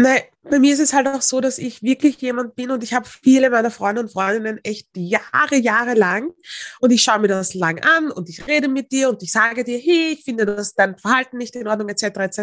Nein, 0.00 0.22
bei 0.44 0.58
mir 0.58 0.72
ist 0.72 0.80
es 0.80 0.94
halt 0.94 1.06
auch 1.08 1.20
so, 1.20 1.42
dass 1.42 1.58
ich 1.58 1.82
wirklich 1.82 2.18
jemand 2.22 2.54
bin 2.54 2.70
und 2.70 2.82
ich 2.82 2.94
habe 2.94 3.06
viele 3.06 3.50
meiner 3.50 3.70
Freunde 3.70 4.00
und 4.00 4.10
Freundinnen 4.10 4.58
echt 4.64 4.88
Jahre, 4.96 5.56
Jahre 5.56 5.92
lang 5.92 6.32
und 6.80 6.90
ich 6.90 7.02
schaue 7.02 7.18
mir 7.18 7.28
das 7.28 7.52
lang 7.52 7.84
an 7.84 8.10
und 8.10 8.30
ich 8.30 8.46
rede 8.46 8.68
mit 8.68 8.92
dir 8.92 9.10
und 9.10 9.22
ich 9.22 9.30
sage 9.30 9.62
dir, 9.62 9.76
hey, 9.76 10.12
ich 10.14 10.24
finde 10.24 10.46
das 10.46 10.72
dein 10.72 10.96
Verhalten 10.96 11.36
nicht 11.36 11.54
in 11.54 11.68
Ordnung, 11.68 11.90
etc., 11.90 12.04
etc. 12.04 12.40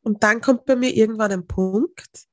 Und 0.00 0.22
dann 0.22 0.40
kommt 0.40 0.64
bei 0.64 0.74
mir 0.74 0.88
irgendwann 0.96 1.32
ein 1.32 1.46
Punkt, 1.46 2.24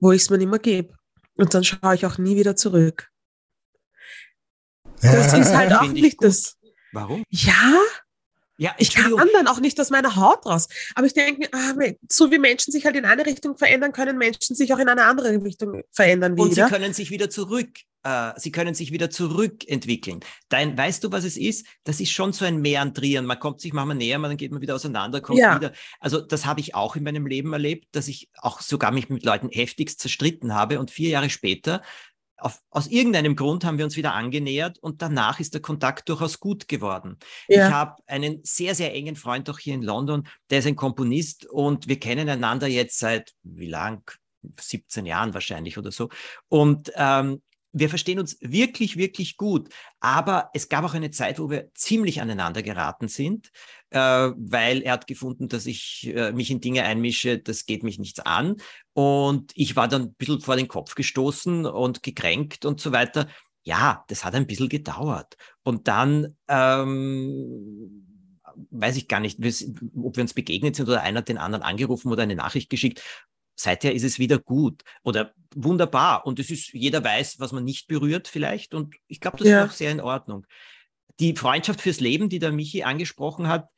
wo 0.00 0.10
ich 0.12 0.22
es 0.22 0.30
mir 0.30 0.38
nicht 0.38 0.50
mehr 0.50 0.58
gebe. 0.58 0.94
Und 1.34 1.52
dann 1.52 1.62
schaue 1.62 1.94
ich 1.94 2.06
auch 2.06 2.16
nie 2.16 2.36
wieder 2.36 2.56
zurück. 2.56 3.10
Das 5.02 5.34
ist 5.34 5.54
halt 5.54 5.70
auch 5.74 5.86
nicht 5.88 6.16
das. 6.22 6.56
Warum? 6.92 7.24
Ja, 7.28 7.78
ja, 8.58 8.74
ich 8.78 8.94
kann 8.94 9.12
dann 9.32 9.48
auch 9.48 9.60
nicht 9.60 9.80
aus 9.80 9.90
meiner 9.90 10.16
Haut 10.16 10.44
raus. 10.46 10.68
Aber 10.94 11.06
ich 11.06 11.14
denke, 11.14 11.48
ah, 11.52 11.74
so 12.08 12.30
wie 12.30 12.38
Menschen 12.38 12.70
sich 12.70 12.84
halt 12.84 12.96
in 12.96 13.04
eine 13.04 13.24
Richtung 13.26 13.56
verändern, 13.56 13.92
können 13.92 14.18
Menschen 14.18 14.54
sich 14.54 14.72
auch 14.72 14.78
in 14.78 14.88
eine 14.88 15.04
andere 15.04 15.42
Richtung 15.42 15.82
verändern 15.90 16.34
wieder. 16.34 16.42
Und 16.42 16.54
sie 16.54 16.62
können 16.62 16.92
sich 16.92 17.10
wieder 17.10 17.30
zurück, 17.30 17.70
äh, 18.04 18.32
sie 18.36 18.52
können 18.52 18.74
sich 18.74 18.92
wieder 18.92 19.10
zurückentwickeln. 19.10 20.20
Dein, 20.48 20.76
weißt 20.76 21.02
du, 21.02 21.12
was 21.12 21.24
es 21.24 21.36
ist? 21.36 21.66
Das 21.84 22.00
ist 22.00 22.10
schon 22.10 22.32
so 22.32 22.44
ein 22.44 22.60
Meandrieren. 22.60 23.26
Man 23.26 23.38
kommt 23.38 23.60
sich 23.60 23.72
manchmal 23.72 23.96
näher, 23.96 24.18
dann 24.18 24.36
geht 24.36 24.52
man 24.52 24.60
wieder 24.60 24.74
auseinander, 24.74 25.20
kommt 25.20 25.38
ja. 25.38 25.56
wieder. 25.56 25.72
Also 25.98 26.20
das 26.20 26.44
habe 26.44 26.60
ich 26.60 26.74
auch 26.74 26.94
in 26.94 27.04
meinem 27.04 27.26
Leben 27.26 27.52
erlebt, 27.52 27.88
dass 27.92 28.08
ich 28.08 28.28
auch 28.36 28.60
sogar 28.60 28.92
mich 28.92 29.08
mit 29.08 29.24
Leuten 29.24 29.48
heftigst 29.50 30.00
zerstritten 30.00 30.54
habe 30.54 30.78
und 30.78 30.90
vier 30.90 31.10
Jahre 31.10 31.30
später 31.30 31.82
auf, 32.36 32.60
aus 32.70 32.86
irgendeinem 32.88 33.36
Grund 33.36 33.64
haben 33.64 33.78
wir 33.78 33.84
uns 33.84 33.96
wieder 33.96 34.14
angenähert 34.14 34.78
und 34.78 35.02
danach 35.02 35.40
ist 35.40 35.54
der 35.54 35.62
Kontakt 35.62 36.08
durchaus 36.08 36.40
gut 36.40 36.68
geworden. 36.68 37.18
Ja. 37.48 37.68
Ich 37.68 37.72
habe 37.72 38.02
einen 38.06 38.40
sehr, 38.42 38.74
sehr 38.74 38.94
engen 38.94 39.16
Freund 39.16 39.48
auch 39.48 39.58
hier 39.58 39.74
in 39.74 39.82
London, 39.82 40.26
der 40.50 40.60
ist 40.60 40.66
ein 40.66 40.76
Komponist 40.76 41.46
und 41.46 41.88
wir 41.88 42.00
kennen 42.00 42.28
einander 42.28 42.66
jetzt 42.66 42.98
seit 42.98 43.32
wie 43.42 43.68
lang? 43.68 44.10
17 44.58 45.06
Jahren 45.06 45.34
wahrscheinlich 45.34 45.78
oder 45.78 45.92
so. 45.92 46.08
Und 46.48 46.92
ähm, 46.96 47.42
wir 47.72 47.88
verstehen 47.88 48.18
uns 48.18 48.38
wirklich, 48.40 48.96
wirklich 48.96 49.36
gut. 49.36 49.68
Aber 50.00 50.50
es 50.52 50.68
gab 50.68 50.84
auch 50.84 50.94
eine 50.94 51.10
Zeit, 51.10 51.38
wo 51.38 51.48
wir 51.48 51.70
ziemlich 51.74 52.20
aneinander 52.20 52.62
geraten 52.62 53.08
sind, 53.08 53.50
weil 53.98 54.82
er 54.82 54.92
hat 54.92 55.06
gefunden, 55.06 55.48
dass 55.48 55.66
ich 55.66 56.12
äh, 56.14 56.32
mich 56.32 56.50
in 56.50 56.60
Dinge 56.60 56.84
einmische, 56.84 57.38
das 57.38 57.66
geht 57.66 57.82
mich 57.82 57.98
nichts 57.98 58.20
an. 58.20 58.56
Und 58.92 59.52
ich 59.54 59.76
war 59.76 59.88
dann 59.88 60.02
ein 60.02 60.14
bisschen 60.14 60.40
vor 60.40 60.56
den 60.56 60.68
Kopf 60.68 60.94
gestoßen 60.94 61.66
und 61.66 62.02
gekränkt 62.02 62.64
und 62.64 62.80
so 62.80 62.92
weiter. 62.92 63.28
Ja, 63.64 64.04
das 64.08 64.24
hat 64.24 64.34
ein 64.34 64.46
bisschen 64.46 64.68
gedauert. 64.68 65.36
Und 65.62 65.88
dann 65.88 66.36
ähm, 66.48 68.06
weiß 68.70 68.96
ich 68.96 69.08
gar 69.08 69.20
nicht, 69.20 69.38
ob 69.38 70.16
wir 70.16 70.22
uns 70.22 70.34
begegnet 70.34 70.76
sind 70.76 70.88
oder 70.88 71.02
einer 71.02 71.18
hat 71.18 71.28
den 71.28 71.38
anderen 71.38 71.62
angerufen 71.62 72.10
oder 72.10 72.24
eine 72.24 72.36
Nachricht 72.36 72.70
geschickt 72.70 73.02
seither 73.54 73.94
ist 73.94 74.02
es 74.02 74.18
wieder 74.18 74.38
gut 74.38 74.82
oder 75.02 75.32
wunderbar. 75.54 76.26
Und 76.26 76.38
es 76.38 76.50
ist, 76.50 76.72
jeder 76.72 77.02
weiß, 77.02 77.38
was 77.38 77.52
man 77.52 77.64
nicht 77.64 77.86
berührt 77.88 78.28
vielleicht. 78.28 78.74
Und 78.74 78.96
ich 79.06 79.20
glaube, 79.20 79.38
das 79.38 79.46
ja. 79.46 79.64
ist 79.64 79.70
auch 79.70 79.74
sehr 79.74 79.92
in 79.92 80.00
Ordnung. 80.00 80.46
Die 81.20 81.36
Freundschaft 81.36 81.80
fürs 81.80 82.00
Leben, 82.00 82.28
die 82.28 82.38
der 82.38 82.52
Michi 82.52 82.82
angesprochen 82.82 83.48
hat, 83.48 83.68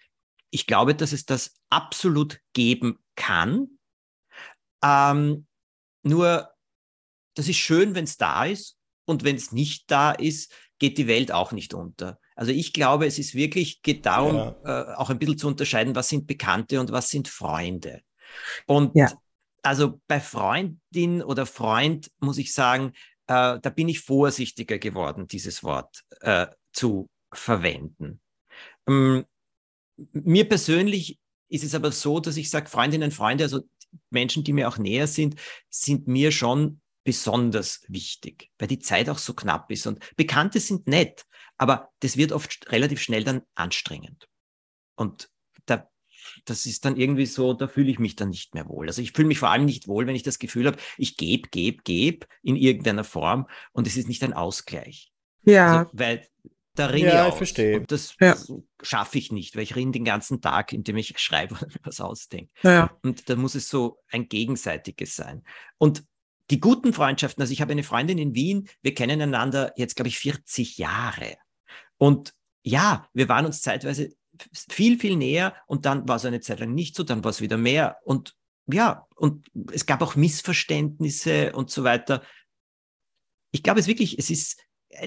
ich 0.54 0.66
glaube, 0.66 0.94
dass 0.94 1.12
es 1.12 1.25
das 1.26 1.61
absolut 1.70 2.40
geben 2.52 2.99
kann. 3.16 3.78
Ähm, 4.82 5.46
nur, 6.02 6.50
das 7.34 7.49
ist 7.49 7.56
schön, 7.56 7.94
wenn 7.94 8.04
es 8.04 8.16
da 8.16 8.44
ist. 8.44 8.76
Und 9.06 9.23
wenn 9.23 9.37
es 9.37 9.52
nicht 9.52 9.90
da 9.90 10.12
ist, 10.12 10.52
geht 10.78 10.96
die 10.96 11.06
Welt 11.06 11.30
auch 11.30 11.52
nicht 11.52 11.75
unter. 11.75 12.18
Also 12.37 12.52
ich 12.52 12.73
glaube, 12.73 13.06
es 13.06 13.18
ist 13.18 13.34
wirklich, 13.34 13.82
geht 13.82 14.06
darum, 14.06 14.37
ja. 14.37 14.54
äh, 14.64 14.94
auch 14.94 15.11
ein 15.11 15.18
bisschen 15.18 15.38
zu 15.38 15.46
unterscheiden, 15.46 15.94
was 15.94 16.08
sind 16.08 16.26
Bekannte 16.26 16.80
und 16.80 16.90
was 16.90 17.11
sind 17.11 17.28
Freunde. 17.28 18.00
Und 18.66 18.96
ja 18.96 19.12
also 19.64 20.00
bei 20.06 20.20
Freundin 20.20 21.23
oder 21.23 21.46
Freund 21.46 22.11
muss 22.20 22.38
ich 22.38 22.52
sagen, 22.52 22.92
äh, 23.26 23.58
da 23.61 23.70
bin 23.75 23.88
ich 23.88 24.00
vorsichtiger 24.00 24.78
geworden, 24.78 25.26
dieses 25.26 25.64
Wort 25.64 26.04
äh, 26.20 26.46
zu 26.73 27.08
verwenden. 27.32 28.20
Ähm, 28.87 29.25
mir 30.12 30.48
persönlich 30.48 31.18
ist 31.48 31.64
es 31.64 31.74
aber 31.74 31.92
so, 31.92 32.20
dass 32.20 32.36
ich 32.36 32.50
sage, 32.50 32.68
Freundinnen, 32.68 33.10
Freunde, 33.10 33.44
also 33.44 33.62
Menschen, 34.10 34.44
die 34.44 34.52
mir 34.52 34.68
auch 34.68 34.78
näher 34.78 35.06
sind, 35.06 35.36
sind 35.70 36.08
mir 36.08 36.32
schon 36.32 36.80
besonders 37.04 37.84
wichtig, 37.88 38.50
weil 38.58 38.68
die 38.68 38.78
Zeit 38.78 39.08
auch 39.08 39.18
so 39.18 39.34
knapp 39.34 39.70
ist. 39.70 39.86
Und 39.86 40.00
Bekannte 40.16 40.58
sind 40.58 40.88
nett, 40.88 41.26
aber 41.58 41.90
das 42.00 42.16
wird 42.16 42.32
oft 42.32 42.70
relativ 42.72 43.00
schnell 43.00 43.24
dann 43.24 43.42
anstrengend. 43.54 44.26
Und 44.96 45.30
da 45.66 45.88
das 46.44 46.66
ist 46.66 46.84
dann 46.84 46.96
irgendwie 46.96 47.26
so, 47.26 47.52
da 47.52 47.68
fühle 47.68 47.90
ich 47.90 47.98
mich 47.98 48.16
dann 48.16 48.30
nicht 48.30 48.54
mehr 48.54 48.68
wohl. 48.68 48.86
Also 48.86 49.02
ich 49.02 49.12
fühle 49.12 49.28
mich 49.28 49.38
vor 49.38 49.50
allem 49.50 49.64
nicht 49.64 49.88
wohl, 49.88 50.06
wenn 50.06 50.16
ich 50.16 50.22
das 50.22 50.38
Gefühl 50.38 50.66
habe, 50.66 50.78
ich 50.96 51.16
gebe, 51.16 51.48
gebe, 51.50 51.82
gebe 51.84 52.26
in 52.42 52.56
irgendeiner 52.56 53.04
Form 53.04 53.46
und 53.72 53.86
es 53.86 53.96
ist 53.96 54.08
nicht 54.08 54.22
ein 54.24 54.32
Ausgleich. 54.32 55.12
Ja. 55.44 55.80
Also, 55.80 55.90
weil 55.92 56.26
da 56.74 56.86
rinne 56.86 57.08
ja, 57.08 57.26
ich, 57.26 57.32
aus. 57.32 57.38
verstehe. 57.38 57.80
Und 57.80 57.92
das 57.92 58.16
ja. 58.20 58.36
schaffe 58.82 59.18
ich 59.18 59.32
nicht, 59.32 59.56
weil 59.56 59.62
ich 59.62 59.76
rinne 59.76 59.92
den 59.92 60.04
ganzen 60.04 60.40
Tag, 60.40 60.72
indem 60.72 60.96
ich 60.96 61.14
schreibe 61.18 61.54
mir 61.54 61.68
was 61.82 62.00
ausdenke. 62.00 62.50
Ja. 62.62 62.96
Und 63.02 63.28
da 63.28 63.36
muss 63.36 63.54
es 63.54 63.68
so 63.68 63.98
ein 64.10 64.28
gegenseitiges 64.28 65.16
sein. 65.16 65.44
Und 65.78 66.04
die 66.50 66.60
guten 66.60 66.92
Freundschaften, 66.92 67.40
also 67.40 67.52
ich 67.52 67.62
habe 67.62 67.72
eine 67.72 67.84
Freundin 67.84 68.18
in 68.18 68.34
Wien, 68.34 68.68
wir 68.82 68.94
kennen 68.94 69.20
einander 69.20 69.72
jetzt, 69.76 69.96
glaube 69.96 70.08
ich, 70.08 70.18
40 70.18 70.76
Jahre. 70.76 71.36
Und 71.96 72.34
ja, 72.62 73.08
wir 73.14 73.28
waren 73.28 73.46
uns 73.46 73.62
zeitweise 73.62 74.10
viel, 74.52 74.98
viel 74.98 75.16
näher 75.16 75.54
und 75.66 75.86
dann 75.86 76.08
war 76.08 76.16
es 76.16 76.24
eine 76.24 76.40
Zeit 76.40 76.60
lang 76.60 76.74
nicht 76.74 76.96
so, 76.96 77.02
dann 77.04 77.22
war 77.22 77.30
es 77.30 77.40
wieder 77.40 77.56
mehr 77.56 77.98
und 78.04 78.34
ja, 78.66 79.06
und 79.16 79.46
es 79.72 79.84
gab 79.84 80.00
auch 80.00 80.16
Missverständnisse 80.16 81.52
und 81.52 81.70
so 81.70 81.84
weiter. 81.84 82.22
Ich 83.52 83.62
glaube 83.62 83.78
es 83.80 83.86
wirklich, 83.86 84.18
es 84.18 84.30
ist, 84.30 84.58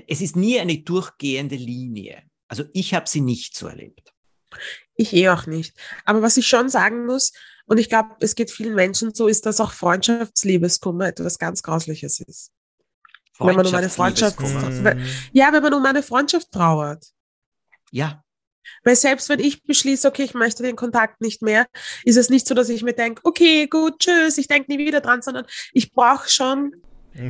es 0.07 0.21
ist 0.21 0.35
nie 0.35 0.59
eine 0.59 0.79
durchgehende 0.79 1.55
Linie. 1.55 2.23
Also 2.47 2.65
ich 2.73 2.93
habe 2.93 3.09
sie 3.09 3.21
nicht 3.21 3.55
so 3.55 3.67
erlebt. 3.67 4.13
Ich 4.95 5.13
eh 5.13 5.29
auch 5.29 5.45
nicht. 5.45 5.75
Aber 6.05 6.21
was 6.21 6.37
ich 6.37 6.47
schon 6.47 6.69
sagen 6.69 7.05
muss, 7.05 7.33
und 7.65 7.77
ich 7.77 7.89
glaube, 7.89 8.15
es 8.21 8.35
geht 8.35 8.49
vielen 8.49 8.75
Menschen 8.75 9.13
so, 9.13 9.27
ist, 9.27 9.45
dass 9.45 9.59
auch 9.59 9.73
Freundschaftsliebeskummer 9.73 11.07
etwas 11.07 11.37
ganz 11.37 11.61
Grausliches 11.61 12.21
ist. 12.21 12.51
Wenn 13.39 13.55
man 13.55 13.67
um 13.67 13.75
eine 13.75 13.89
Freundschaft, 13.89 14.37
ja, 15.31 15.53
wenn 15.53 15.61
man 15.61 15.73
um 15.73 15.85
eine 15.85 16.01
Freundschaft 16.01 16.51
trauert. 16.51 17.05
Ja, 17.91 18.23
weil 18.83 18.95
selbst 18.95 19.29
wenn 19.29 19.39
ich 19.39 19.63
beschließe, 19.63 20.07
okay, 20.07 20.23
ich 20.23 20.33
möchte 20.33 20.63
den 20.63 20.75
Kontakt 20.75 21.21
nicht 21.21 21.41
mehr, 21.41 21.67
ist 22.03 22.17
es 22.17 22.29
nicht 22.29 22.47
so, 22.47 22.55
dass 22.55 22.69
ich 22.69 22.83
mir 22.83 22.93
denke, 22.93 23.21
okay, 23.23 23.67
gut, 23.67 23.99
tschüss, 23.99 24.37
ich 24.37 24.47
denke 24.47 24.71
nie 24.71 24.77
wieder 24.77 25.01
dran, 25.01 25.21
sondern 25.21 25.45
ich 25.73 25.91
brauche 25.91 26.29
schon, 26.29 26.75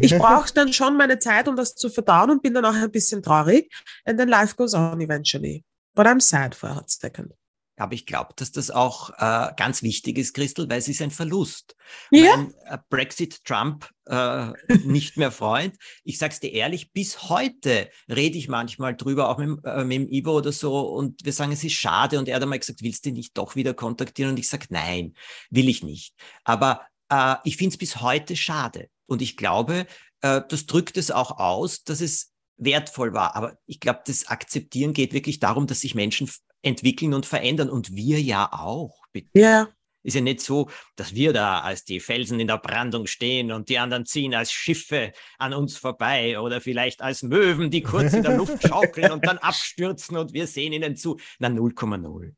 ich 0.01 0.17
brauche 0.17 0.53
dann 0.53 0.73
schon 0.73 0.97
meine 0.97 1.19
Zeit, 1.19 1.47
um 1.47 1.55
das 1.55 1.75
zu 1.75 1.89
verdauen 1.89 2.31
und 2.31 2.41
bin 2.41 2.53
dann 2.53 2.65
auch 2.65 2.73
ein 2.73 2.91
bisschen 2.91 3.23
traurig. 3.23 3.71
And 4.05 4.19
then 4.19 4.27
life 4.27 4.55
goes 4.55 4.73
on 4.73 4.99
eventually. 5.01 5.63
But 5.95 6.07
I'm 6.07 6.21
sad 6.21 6.53
for 6.55 6.69
a 6.69 6.75
hot 6.75 6.89
second. 6.89 7.33
Aber 7.79 7.93
ich 7.93 8.07
glaube, 8.07 8.33
dass 8.35 8.51
das 8.51 8.71
auch 8.71 9.11
äh, 9.19 9.53
ganz 9.55 9.83
wichtig 9.83 10.17
ist, 10.17 10.33
Christel, 10.33 10.67
weil 10.67 10.79
es 10.79 10.87
ist 10.87 11.01
ein 11.01 11.11
Verlust. 11.11 11.75
Ja. 12.09 12.35
Mein 12.35 12.53
äh, 12.65 12.77
Brexit 12.89 13.43
Trump 13.45 13.87
äh, 14.05 14.47
nicht 14.83 15.17
mehr 15.17 15.31
Freund. 15.31 15.75
Ich 16.03 16.17
sag's 16.17 16.39
dir 16.39 16.51
ehrlich, 16.51 16.91
bis 16.91 17.29
heute 17.29 17.89
rede 18.09 18.37
ich 18.37 18.47
manchmal 18.47 18.95
drüber, 18.95 19.29
auch 19.29 19.37
mit, 19.37 19.63
äh, 19.63 19.83
mit 19.83 19.95
dem 19.95 20.11
Ivo 20.11 20.37
oder 20.37 20.51
so, 20.51 20.79
und 20.89 21.23
wir 21.23 21.33
sagen, 21.33 21.51
es 21.51 21.63
ist 21.63 21.73
schade. 21.73 22.17
Und 22.17 22.27
er 22.27 22.37
hat 22.37 22.43
einmal 22.43 22.59
gesagt, 22.59 22.81
willst 22.81 23.05
du 23.05 23.11
nicht 23.11 23.37
doch 23.37 23.55
wieder 23.55 23.75
kontaktieren? 23.75 24.31
Und 24.31 24.39
ich 24.39 24.49
sage, 24.49 24.65
nein, 24.69 25.13
will 25.51 25.69
ich 25.69 25.83
nicht. 25.83 26.15
Aber 26.45 26.81
äh, 27.09 27.35
ich 27.43 27.57
finde 27.57 27.73
es 27.73 27.77
bis 27.77 28.01
heute 28.01 28.35
schade. 28.35 28.89
Und 29.07 29.21
ich 29.21 29.37
glaube, 29.37 29.87
äh, 30.21 30.41
das 30.47 30.65
drückt 30.65 30.97
es 30.97 31.11
auch 31.11 31.39
aus, 31.39 31.83
dass 31.83 32.01
es 32.01 32.33
wertvoll 32.57 33.13
war. 33.13 33.35
Aber 33.35 33.57
ich 33.65 33.79
glaube, 33.79 34.01
das 34.05 34.27
Akzeptieren 34.27 34.93
geht 34.93 35.13
wirklich 35.13 35.39
darum, 35.39 35.67
dass 35.67 35.81
sich 35.81 35.95
Menschen 35.95 36.29
entwickeln 36.61 37.13
und 37.13 37.25
verändern 37.25 37.69
und 37.69 37.95
wir 37.95 38.21
ja 38.21 38.51
auch. 38.51 39.03
Bitte. 39.11 39.29
Ja. 39.33 39.69
Ist 40.03 40.13
ja 40.13 40.21
nicht 40.21 40.39
so, 40.39 40.69
dass 40.95 41.15
wir 41.15 41.33
da 41.33 41.59
als 41.59 41.83
die 41.83 41.99
Felsen 41.99 42.39
in 42.39 42.47
der 42.47 42.59
Brandung 42.59 43.07
stehen 43.07 43.51
und 43.51 43.67
die 43.67 43.77
anderen 43.77 44.05
ziehen 44.05 44.33
als 44.33 44.53
Schiffe 44.53 45.11
an 45.37 45.53
uns 45.53 45.75
vorbei 45.75 46.39
oder 46.39 46.61
vielleicht 46.61 47.01
als 47.01 47.23
Möwen, 47.23 47.71
die 47.71 47.81
kurz 47.81 48.13
in 48.13 48.23
der 48.23 48.37
Luft 48.37 48.63
schaukeln 48.67 49.11
und 49.11 49.25
dann 49.25 49.37
abstürzen 49.37 50.15
und 50.15 50.33
wir 50.33 50.47
sehen 50.47 50.71
ihnen 50.71 50.95
zu. 50.95 51.17
Na, 51.39 51.49
0,0. 51.49 52.33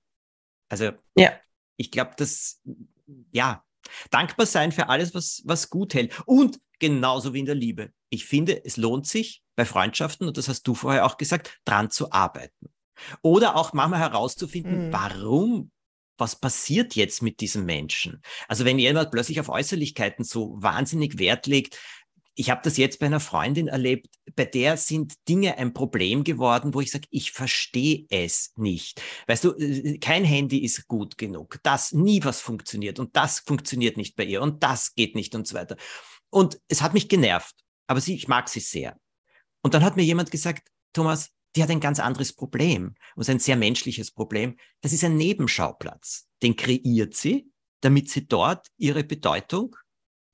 Also, 0.67 0.91
ja. 1.15 1.33
ich 1.77 1.91
glaube, 1.91 2.13
dass, 2.17 2.59
ja, 3.31 3.63
dankbar 4.11 4.45
sein 4.45 4.71
für 4.71 4.89
alles, 4.89 5.13
was, 5.13 5.41
was 5.45 5.69
gut 5.69 5.93
hält. 5.93 6.13
Und 6.25 6.59
genauso 6.79 7.33
wie 7.33 7.39
in 7.39 7.45
der 7.45 7.55
Liebe. 7.55 7.91
Ich 8.09 8.25
finde, 8.25 8.63
es 8.65 8.77
lohnt 8.77 9.07
sich 9.07 9.43
bei 9.55 9.65
Freundschaften, 9.65 10.27
und 10.27 10.37
das 10.37 10.47
hast 10.47 10.63
du 10.63 10.73
vorher 10.75 11.05
auch 11.05 11.17
gesagt, 11.17 11.59
dran 11.65 11.89
zu 11.91 12.11
arbeiten. 12.11 12.69
Oder 13.21 13.55
auch 13.55 13.73
manchmal 13.73 13.99
herauszufinden, 13.99 14.87
mhm. 14.87 14.93
warum 14.93 15.71
was 16.19 16.35
passiert 16.35 16.95
jetzt 16.95 17.21
mit 17.21 17.39
diesem 17.39 17.65
Menschen? 17.65 18.21
Also 18.49 18.65
wenn 18.65 18.77
jemand 18.77 19.09
plötzlich 19.09 19.39
auf 19.39 19.47
Äußerlichkeiten 19.47 20.25
so 20.25 20.61
wahnsinnig 20.61 21.17
Wert 21.17 21.47
legt, 21.47 21.79
ich 22.35 22.49
habe 22.49 22.61
das 22.63 22.77
jetzt 22.77 22.99
bei 22.99 23.05
einer 23.05 23.19
Freundin 23.19 23.67
erlebt, 23.67 24.07
bei 24.35 24.45
der 24.45 24.77
sind 24.77 25.15
Dinge 25.27 25.57
ein 25.57 25.73
Problem 25.73 26.23
geworden, 26.23 26.73
wo 26.73 26.81
ich 26.81 26.91
sage, 26.91 27.07
ich 27.09 27.31
verstehe 27.31 28.05
es 28.09 28.53
nicht. 28.55 29.01
Weißt 29.27 29.43
du, 29.43 29.53
äh, 29.57 29.97
kein 29.97 30.23
Handy 30.23 30.59
ist 30.59 30.87
gut 30.87 31.17
genug, 31.17 31.59
das 31.63 31.91
nie 31.91 32.23
was 32.23 32.41
funktioniert 32.41 32.99
und 32.99 33.15
das 33.15 33.39
funktioniert 33.39 33.97
nicht 33.97 34.15
bei 34.15 34.23
ihr 34.23 34.41
und 34.41 34.63
das 34.63 34.95
geht 34.95 35.15
nicht 35.15 35.35
und 35.35 35.47
so 35.47 35.55
weiter. 35.55 35.77
Und 36.29 36.59
es 36.67 36.81
hat 36.81 36.93
mich 36.93 37.09
genervt, 37.09 37.55
aber 37.87 38.01
sie, 38.01 38.15
ich 38.15 38.27
mag 38.27 38.49
sie 38.49 38.59
sehr. 38.59 38.97
Und 39.61 39.73
dann 39.73 39.83
hat 39.83 39.97
mir 39.97 40.03
jemand 40.03 40.31
gesagt, 40.31 40.69
Thomas, 40.93 41.31
die 41.55 41.63
hat 41.63 41.69
ein 41.69 41.79
ganz 41.79 41.99
anderes 41.99 42.33
Problem 42.33 42.95
und 43.15 43.29
ein 43.29 43.39
sehr 43.39 43.55
menschliches 43.55 44.11
Problem. 44.11 44.57
Das 44.81 44.93
ist 44.93 45.03
ein 45.03 45.17
Nebenschauplatz. 45.17 46.27
Den 46.41 46.55
kreiert 46.55 47.15
sie, 47.15 47.51
damit 47.81 48.09
sie 48.09 48.27
dort 48.27 48.67
ihre 48.77 49.03
Bedeutung 49.03 49.75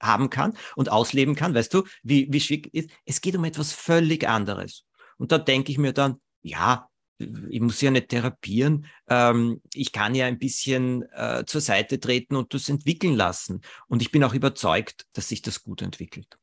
haben 0.02 0.30
kann 0.30 0.58
und 0.75 0.92
ausleben 0.92 1.36
kann. 1.36 1.54
Weißt 1.54 1.74
du, 1.74 1.84
wie, 2.04 2.28
wie 2.32 2.40
schick 2.40 2.74
ist? 2.74 2.90
Es 3.06 3.22
geht 3.22 3.36
um 3.36 3.46
etwas 3.46 3.74
völlig 3.74 4.28
anderes. 4.28 4.84
Und 5.18 5.32
da 5.32 5.38
denke 5.38 5.72
ich 5.72 5.78
mir 5.78 5.94
dann, 5.94 6.20
ja, 6.42 6.90
ich 7.18 7.62
muss 7.62 7.82
ja 7.82 7.92
nicht 7.92 8.10
therapieren. 8.10 8.88
Ähm, 9.10 9.62
ich 9.74 9.92
kann 9.92 10.16
ja 10.16 10.25
ein 10.25 10.38
bisschen 10.38 11.04
äh, 11.14 11.46
zur 11.46 11.62
Seite 11.62 12.00
treten 12.00 12.36
und 12.36 12.54
das 12.54 12.70
entwickeln 12.70 13.16
lassen. 13.16 13.62
Und 13.88 14.02
ich 14.02 14.12
bin 14.12 14.24
auch 14.24 14.34
überzeugt, 14.34 15.06
dass 15.14 15.30
sich 15.30 15.42
das 15.42 15.64
gut 15.64 15.82
entwickelt. 15.82 16.38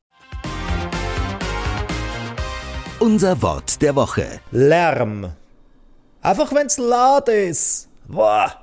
Unser 2.99 3.43
Wort 3.43 3.83
der 3.83 3.97
Woche. 3.97 4.41
Lärm. 4.53 5.33
Einfach 6.21 6.53
wenn's 6.55 6.79
laut 6.79 7.29
ist. 7.29 7.89
Boah. 8.07 8.62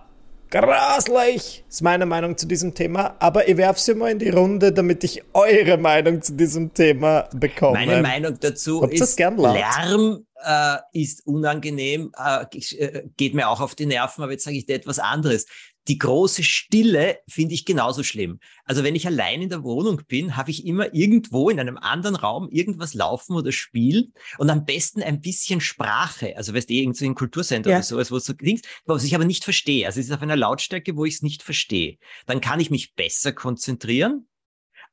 Graslich 0.51 1.63
ist 1.69 1.83
meine 1.83 2.07
Meinung 2.07 2.35
zu 2.35 2.47
diesem 2.47 2.73
Thema, 2.73 3.15
aber 3.19 3.47
ich 3.47 3.57
werfe 3.57 3.79
sie 3.79 3.93
mal 3.93 4.11
in 4.11 4.17
die 4.17 4.29
Runde, 4.29 4.71
damit 4.71 5.03
ich 5.03 5.21
eure 5.33 5.77
Meinung 5.77 6.23
zu 6.23 6.33
diesem 6.33 6.73
Thema 6.73 7.29
bekomme. 7.35 7.85
Meine 7.85 8.01
Meinung 8.01 8.35
dazu 8.39 8.81
Habt 8.81 8.93
ist, 8.93 9.19
Lärm 9.19 10.25
äh, 10.43 10.77
ist 10.93 11.25
unangenehm, 11.25 12.11
äh, 12.17 12.45
äh, 12.75 13.07
geht 13.17 13.33
mir 13.33 13.49
auch 13.49 13.61
auf 13.61 13.75
die 13.75 13.85
Nerven, 13.85 14.23
aber 14.23 14.33
jetzt 14.33 14.43
sage 14.43 14.57
ich 14.57 14.65
dir 14.65 14.75
etwas 14.75 14.99
anderes 14.99 15.45
die 15.89 15.97
große 15.97 16.43
Stille 16.43 17.17
finde 17.27 17.55
ich 17.55 17.65
genauso 17.65 18.03
schlimm. 18.03 18.39
Also 18.63 18.83
wenn 18.83 18.95
ich 18.95 19.07
allein 19.07 19.41
in 19.41 19.49
der 19.49 19.63
Wohnung 19.63 20.03
bin, 20.07 20.37
habe 20.37 20.51
ich 20.51 20.65
immer 20.65 20.93
irgendwo 20.93 21.49
in 21.49 21.59
einem 21.59 21.77
anderen 21.77 22.15
Raum 22.15 22.47
irgendwas 22.51 22.93
laufen 22.93 23.35
oder 23.35 23.51
spielen 23.51 24.13
und 24.37 24.51
am 24.51 24.65
besten 24.65 25.01
ein 25.01 25.19
bisschen 25.19 25.61
Sprache. 25.61 26.37
Also 26.37 26.53
weißt 26.53 26.69
du, 26.69 26.73
irgendwie 26.73 27.05
ein 27.05 27.15
Kulturcenter 27.15 27.71
ja. 27.71 27.77
oder 27.77 27.83
sowas, 27.83 28.11
wo 28.11 28.17
es 28.17 28.25
so 28.25 28.35
klingt, 28.35 28.65
was 28.85 29.03
ich 29.03 29.15
aber 29.15 29.25
nicht 29.25 29.43
verstehe. 29.43 29.87
Also 29.87 29.99
es 29.99 30.05
ist 30.05 30.11
auf 30.11 30.21
einer 30.21 30.35
Lautstärke, 30.35 30.95
wo 30.95 31.05
ich 31.05 31.15
es 31.15 31.21
nicht 31.23 31.41
verstehe. 31.41 31.97
Dann 32.27 32.39
kann 32.39 32.59
ich 32.59 32.69
mich 32.69 32.93
besser 32.93 33.33
konzentrieren, 33.33 34.27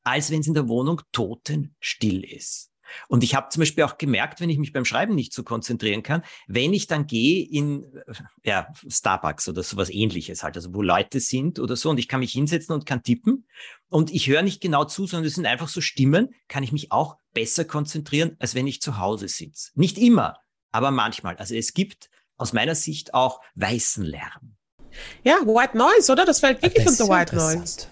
als 0.02 0.30
wenn 0.30 0.40
es 0.40 0.46
in 0.46 0.54
der 0.54 0.68
Wohnung 0.68 1.02
totenstill 1.12 2.24
ist. 2.24 2.70
Und 3.08 3.24
ich 3.24 3.34
habe 3.34 3.48
zum 3.50 3.60
Beispiel 3.60 3.84
auch 3.84 3.98
gemerkt, 3.98 4.40
wenn 4.40 4.50
ich 4.50 4.58
mich 4.58 4.72
beim 4.72 4.84
Schreiben 4.84 5.14
nicht 5.14 5.32
so 5.32 5.42
konzentrieren 5.42 6.02
kann, 6.02 6.22
wenn 6.46 6.72
ich 6.72 6.86
dann 6.86 7.06
gehe 7.06 7.46
in 7.46 7.86
ja, 8.44 8.68
Starbucks 8.88 9.48
oder 9.48 9.62
sowas 9.62 9.90
ähnliches 9.90 10.42
halt, 10.42 10.56
also 10.56 10.74
wo 10.74 10.82
Leute 10.82 11.20
sind 11.20 11.58
oder 11.58 11.76
so 11.76 11.90
und 11.90 11.98
ich 11.98 12.08
kann 12.08 12.20
mich 12.20 12.32
hinsetzen 12.32 12.74
und 12.74 12.86
kann 12.86 13.02
tippen 13.02 13.46
und 13.88 14.12
ich 14.12 14.28
höre 14.28 14.42
nicht 14.42 14.60
genau 14.60 14.84
zu, 14.84 15.06
sondern 15.06 15.26
es 15.26 15.34
sind 15.34 15.46
einfach 15.46 15.68
so 15.68 15.80
Stimmen, 15.80 16.34
kann 16.48 16.62
ich 16.62 16.72
mich 16.72 16.92
auch 16.92 17.16
besser 17.32 17.64
konzentrieren, 17.64 18.36
als 18.38 18.54
wenn 18.54 18.66
ich 18.66 18.80
zu 18.80 18.98
Hause 18.98 19.28
sitze. 19.28 19.70
Nicht 19.74 19.98
immer, 19.98 20.38
aber 20.72 20.90
manchmal. 20.90 21.36
Also 21.36 21.54
es 21.54 21.74
gibt 21.74 22.10
aus 22.36 22.52
meiner 22.52 22.74
Sicht 22.74 23.14
auch 23.14 23.40
weißen 23.54 24.04
Lärm. 24.04 24.56
Ja, 25.24 25.36
White 25.44 25.76
Noise, 25.76 26.12
oder? 26.12 26.24
Das 26.24 26.40
fällt 26.40 26.62
wirklich 26.62 26.84
das 26.84 27.00
unter 27.00 27.12
White 27.12 27.36
Noise. 27.36 27.86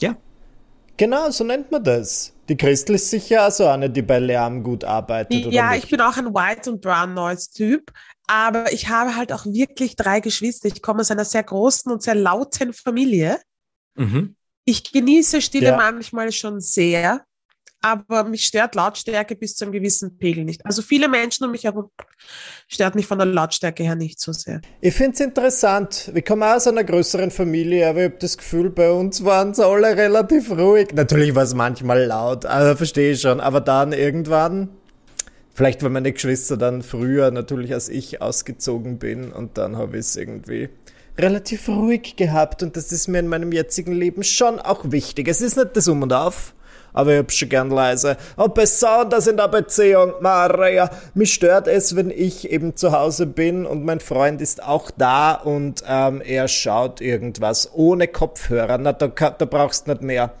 Ja. 0.00 0.16
Genau, 0.96 1.30
so 1.30 1.44
nennt 1.44 1.70
man 1.70 1.82
das. 1.82 2.32
Die 2.52 2.58
Christel 2.58 2.96
ist 2.96 3.08
sicher 3.08 3.44
also 3.44 3.66
eine, 3.66 3.88
die 3.88 4.02
bei 4.02 4.18
Lärm 4.18 4.62
gut 4.62 4.84
arbeitet. 4.84 5.50
Ja, 5.50 5.68
oder 5.68 5.78
ich 5.78 5.88
bin 5.88 6.02
auch 6.02 6.18
ein 6.18 6.34
White 6.34 6.70
und 6.70 6.82
Brown 6.82 7.14
Noise 7.14 7.50
Typ, 7.50 7.90
aber 8.26 8.70
ich 8.74 8.90
habe 8.90 9.16
halt 9.16 9.32
auch 9.32 9.46
wirklich 9.46 9.96
drei 9.96 10.20
Geschwister. 10.20 10.68
Ich 10.68 10.82
komme 10.82 11.00
aus 11.00 11.10
einer 11.10 11.24
sehr 11.24 11.44
großen 11.44 11.90
und 11.90 12.02
sehr 12.02 12.14
lauten 12.14 12.74
Familie. 12.74 13.40
Mhm. 13.94 14.36
Ich 14.66 14.92
genieße 14.92 15.40
Stille 15.40 15.68
ja. 15.68 15.76
manchmal 15.78 16.30
schon 16.30 16.60
sehr 16.60 17.24
aber 17.82 18.24
mich 18.24 18.46
stört 18.46 18.74
Lautstärke 18.74 19.34
bis 19.34 19.56
zu 19.56 19.64
einem 19.64 19.72
gewissen 19.72 20.16
Pegel 20.18 20.44
nicht. 20.44 20.64
Also 20.64 20.82
viele 20.82 21.08
Menschen 21.08 21.44
um 21.44 21.50
mich 21.50 21.64
herum 21.64 21.90
stört 22.68 22.94
mich 22.94 23.06
von 23.06 23.18
der 23.18 23.26
Lautstärke 23.26 23.82
her 23.82 23.96
nicht 23.96 24.20
so 24.20 24.32
sehr. 24.32 24.60
Ich 24.80 24.94
finde 24.94 25.12
es 25.14 25.20
interessant. 25.20 26.10
Wir 26.14 26.22
kommen 26.22 26.44
aus 26.44 26.66
einer 26.66 26.84
größeren 26.84 27.30
Familie, 27.30 27.88
aber 27.88 27.98
ich 27.98 28.04
habe 28.06 28.18
das 28.18 28.38
Gefühl, 28.38 28.70
bei 28.70 28.90
uns 28.90 29.24
waren 29.24 29.50
es 29.50 29.60
alle 29.60 29.96
relativ 29.96 30.50
ruhig. 30.50 30.94
Natürlich 30.94 31.34
war 31.34 31.42
es 31.42 31.54
manchmal 31.54 32.04
laut, 32.04 32.46
also 32.46 32.76
verstehe 32.76 33.12
ich 33.12 33.20
schon, 33.20 33.40
aber 33.40 33.60
dann 33.60 33.92
irgendwann, 33.92 34.68
vielleicht 35.52 35.82
weil 35.82 35.90
meine 35.90 36.12
Geschwister 36.12 36.56
dann 36.56 36.82
früher 36.82 37.30
natürlich 37.30 37.74
als 37.74 37.88
ich 37.88 38.22
ausgezogen 38.22 38.98
bin 38.98 39.32
und 39.32 39.58
dann 39.58 39.76
habe 39.76 39.96
ich 39.96 40.06
es 40.06 40.16
irgendwie 40.16 40.68
relativ 41.18 41.68
ruhig 41.68 42.16
gehabt 42.16 42.62
und 42.62 42.76
das 42.76 42.92
ist 42.92 43.08
mir 43.08 43.18
in 43.18 43.28
meinem 43.28 43.52
jetzigen 43.52 43.92
Leben 43.92 44.22
schon 44.22 44.58
auch 44.58 44.90
wichtig. 44.90 45.28
Es 45.28 45.40
ist 45.40 45.56
nicht 45.56 45.76
das 45.76 45.88
Um 45.88 46.02
und 46.02 46.12
Auf, 46.12 46.54
aber 46.92 47.12
ich 47.12 47.18
hab 47.18 47.32
schon 47.32 47.48
gern 47.48 47.70
leise. 47.70 48.16
Und 48.36 48.54
besonders 48.54 49.26
in 49.26 49.36
der 49.36 49.48
Beziehung, 49.48 50.14
Maria, 50.20 50.90
mich 51.14 51.34
stört 51.34 51.66
es, 51.66 51.96
wenn 51.96 52.10
ich 52.10 52.50
eben 52.50 52.76
zu 52.76 52.92
Hause 52.92 53.26
bin 53.26 53.66
und 53.66 53.84
mein 53.84 54.00
Freund 54.00 54.40
ist 54.40 54.62
auch 54.62 54.90
da 54.90 55.32
und 55.32 55.82
ähm, 55.86 56.20
er 56.20 56.48
schaut 56.48 57.00
irgendwas 57.00 57.72
ohne 57.74 58.08
Kopfhörer. 58.08 58.78
Na, 58.78 58.92
da, 58.92 59.08
da 59.08 59.44
brauchst 59.44 59.86
du 59.86 59.92
nicht 59.92 60.02
mehr. 60.02 60.34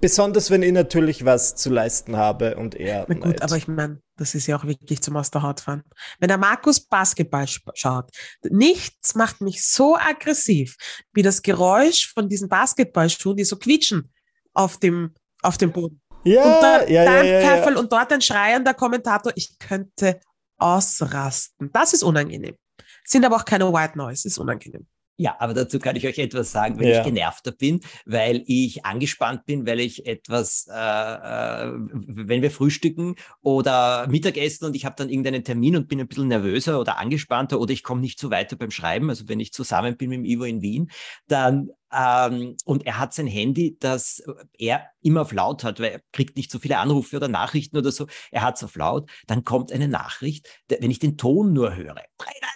Besonders 0.00 0.50
wenn 0.50 0.62
ich 0.62 0.72
natürlich 0.72 1.24
was 1.24 1.54
zu 1.54 1.70
leisten 1.70 2.16
habe 2.16 2.56
und 2.56 2.74
er. 2.74 3.06
Na 3.08 3.14
gut, 3.14 3.26
nicht. 3.26 3.42
aber 3.42 3.56
ich 3.56 3.68
meine, 3.68 4.00
das 4.16 4.34
ist 4.34 4.46
ja 4.46 4.58
auch 4.58 4.64
wirklich 4.64 5.00
zum 5.00 5.16
aus 5.16 5.30
der 5.30 5.42
Haut 5.42 5.60
fahren. 5.60 5.82
Wenn 6.18 6.28
der 6.28 6.38
Markus 6.38 6.80
Basketball 6.80 7.46
schaut, 7.46 8.10
nichts 8.42 9.14
macht 9.14 9.40
mich 9.40 9.64
so 9.64 9.96
aggressiv 9.96 10.76
wie 11.12 11.22
das 11.22 11.42
Geräusch 11.42 12.12
von 12.12 12.28
diesen 12.28 12.48
Basketballschuhen, 12.48 13.36
die 13.36 13.44
so 13.44 13.56
quietschen 13.56 14.12
auf 14.52 14.78
dem 14.78 15.14
auf 15.48 15.58
dem 15.58 15.72
Boden. 15.72 16.00
Ja, 16.24 16.42
und 16.42 16.62
dort 16.62 16.90
ja, 16.90 17.04
ja, 17.04 17.22
ja, 17.22 17.56
ja. 17.56 17.78
und 17.78 17.92
dort 17.92 18.12
ein 18.12 18.20
schreiender 18.20 18.74
Kommentator, 18.74 19.32
ich 19.34 19.58
könnte 19.58 20.20
ausrasten. 20.58 21.70
Das 21.72 21.92
ist 21.92 22.02
unangenehm. 22.02 22.56
Sind 23.04 23.24
aber 23.24 23.36
auch 23.36 23.44
keine 23.44 23.72
White 23.72 23.96
Noise, 23.96 24.28
ist 24.28 24.38
unangenehm. 24.38 24.86
Ja, 25.20 25.34
aber 25.40 25.52
dazu 25.52 25.80
kann 25.80 25.96
ich 25.96 26.06
euch 26.06 26.16
etwas 26.18 26.52
sagen, 26.52 26.78
wenn 26.78 26.86
ja. 26.86 26.98
ich 26.98 27.04
genervter 27.04 27.50
bin, 27.50 27.80
weil 28.06 28.44
ich 28.46 28.86
angespannt 28.86 29.46
bin, 29.46 29.66
weil 29.66 29.80
ich 29.80 30.06
etwas, 30.06 30.68
äh, 30.70 30.74
äh, 30.74 31.72
wenn 31.72 32.40
wir 32.40 32.52
frühstücken 32.52 33.16
oder 33.42 34.06
Mittagessen 34.06 34.64
und 34.64 34.76
ich 34.76 34.84
habe 34.84 34.94
dann 34.96 35.08
irgendeinen 35.08 35.42
Termin 35.42 35.74
und 35.74 35.88
bin 35.88 35.98
ein 35.98 36.06
bisschen 36.06 36.28
nervöser 36.28 36.78
oder 36.78 36.98
angespannter 36.98 37.58
oder 37.58 37.72
ich 37.72 37.82
komme 37.82 38.00
nicht 38.00 38.20
so 38.20 38.30
weiter 38.30 38.54
beim 38.54 38.70
Schreiben, 38.70 39.10
also 39.10 39.28
wenn 39.28 39.40
ich 39.40 39.52
zusammen 39.52 39.96
bin 39.96 40.10
mit 40.10 40.18
dem 40.20 40.24
Ivo 40.24 40.44
in 40.44 40.62
Wien, 40.62 40.88
dann 41.26 41.70
ähm, 41.92 42.56
und 42.64 42.86
er 42.86 42.98
hat 42.98 43.12
sein 43.12 43.26
Handy, 43.26 43.76
das 43.80 44.22
er 44.56 44.86
immer 45.02 45.22
auf 45.22 45.32
laut 45.32 45.64
hat, 45.64 45.80
weil 45.80 45.90
er 45.90 46.00
kriegt 46.12 46.36
nicht 46.36 46.52
so 46.52 46.60
viele 46.60 46.78
Anrufe 46.78 47.16
oder 47.16 47.28
Nachrichten 47.28 47.76
oder 47.76 47.90
so. 47.90 48.06
Er 48.30 48.42
hat 48.42 48.56
es 48.56 48.62
auf 48.62 48.76
laut. 48.76 49.10
Dann 49.26 49.42
kommt 49.42 49.72
eine 49.72 49.88
Nachricht, 49.88 50.48
wenn 50.68 50.90
ich 50.90 50.98
den 50.98 51.16
Ton 51.16 51.54
nur 51.54 51.74
höre. 51.74 52.04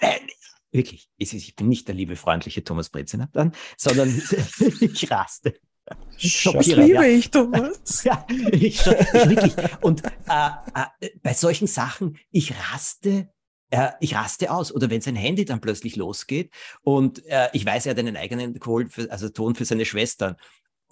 Dein 0.01 0.11
Handy 0.11 0.32
Wirklich, 0.73 1.09
ich 1.19 1.55
bin 1.55 1.69
nicht 1.69 1.87
der 1.87 1.95
liebe, 1.95 2.17
freundliche 2.17 2.65
Thomas 2.65 2.89
Breziner 2.89 3.29
dann, 3.33 3.53
sondern 3.77 4.09
ich 4.81 5.11
raste. 5.11 5.55
Ich 6.19 6.45
das 6.45 6.67
liebe 6.67 6.95
ja. 6.95 7.03
ich, 7.03 7.31
Thomas. 7.31 8.05
ja, 8.05 8.27
ich, 8.51 8.81
ich, 8.81 8.87
wirklich. 8.87 9.53
Und 9.83 10.03
äh, 10.05 10.51
äh, 11.01 11.11
bei 11.23 11.35
solchen 11.35 11.67
Sachen, 11.67 12.19
ich 12.31 12.55
raste 12.73 13.29
äh, 13.73 13.91
ich 14.01 14.15
raste 14.15 14.51
aus. 14.53 14.73
Oder 14.73 14.91
wenn 14.91 15.01
sein 15.01 15.17
Handy 15.17 15.45
dann 15.45 15.61
plötzlich 15.61 15.97
losgeht 15.97 16.51
und 16.83 17.25
äh, 17.27 17.49
ich 17.53 17.67
weiß, 17.67 17.87
er 17.87 17.91
hat 17.91 17.99
einen 17.99 18.17
eigenen 18.17 18.61
Call, 18.61 18.87
für, 18.89 19.11
also 19.11 19.29
Ton 19.29 19.55
für 19.55 19.65
seine 19.65 19.85
Schwestern. 19.85 20.37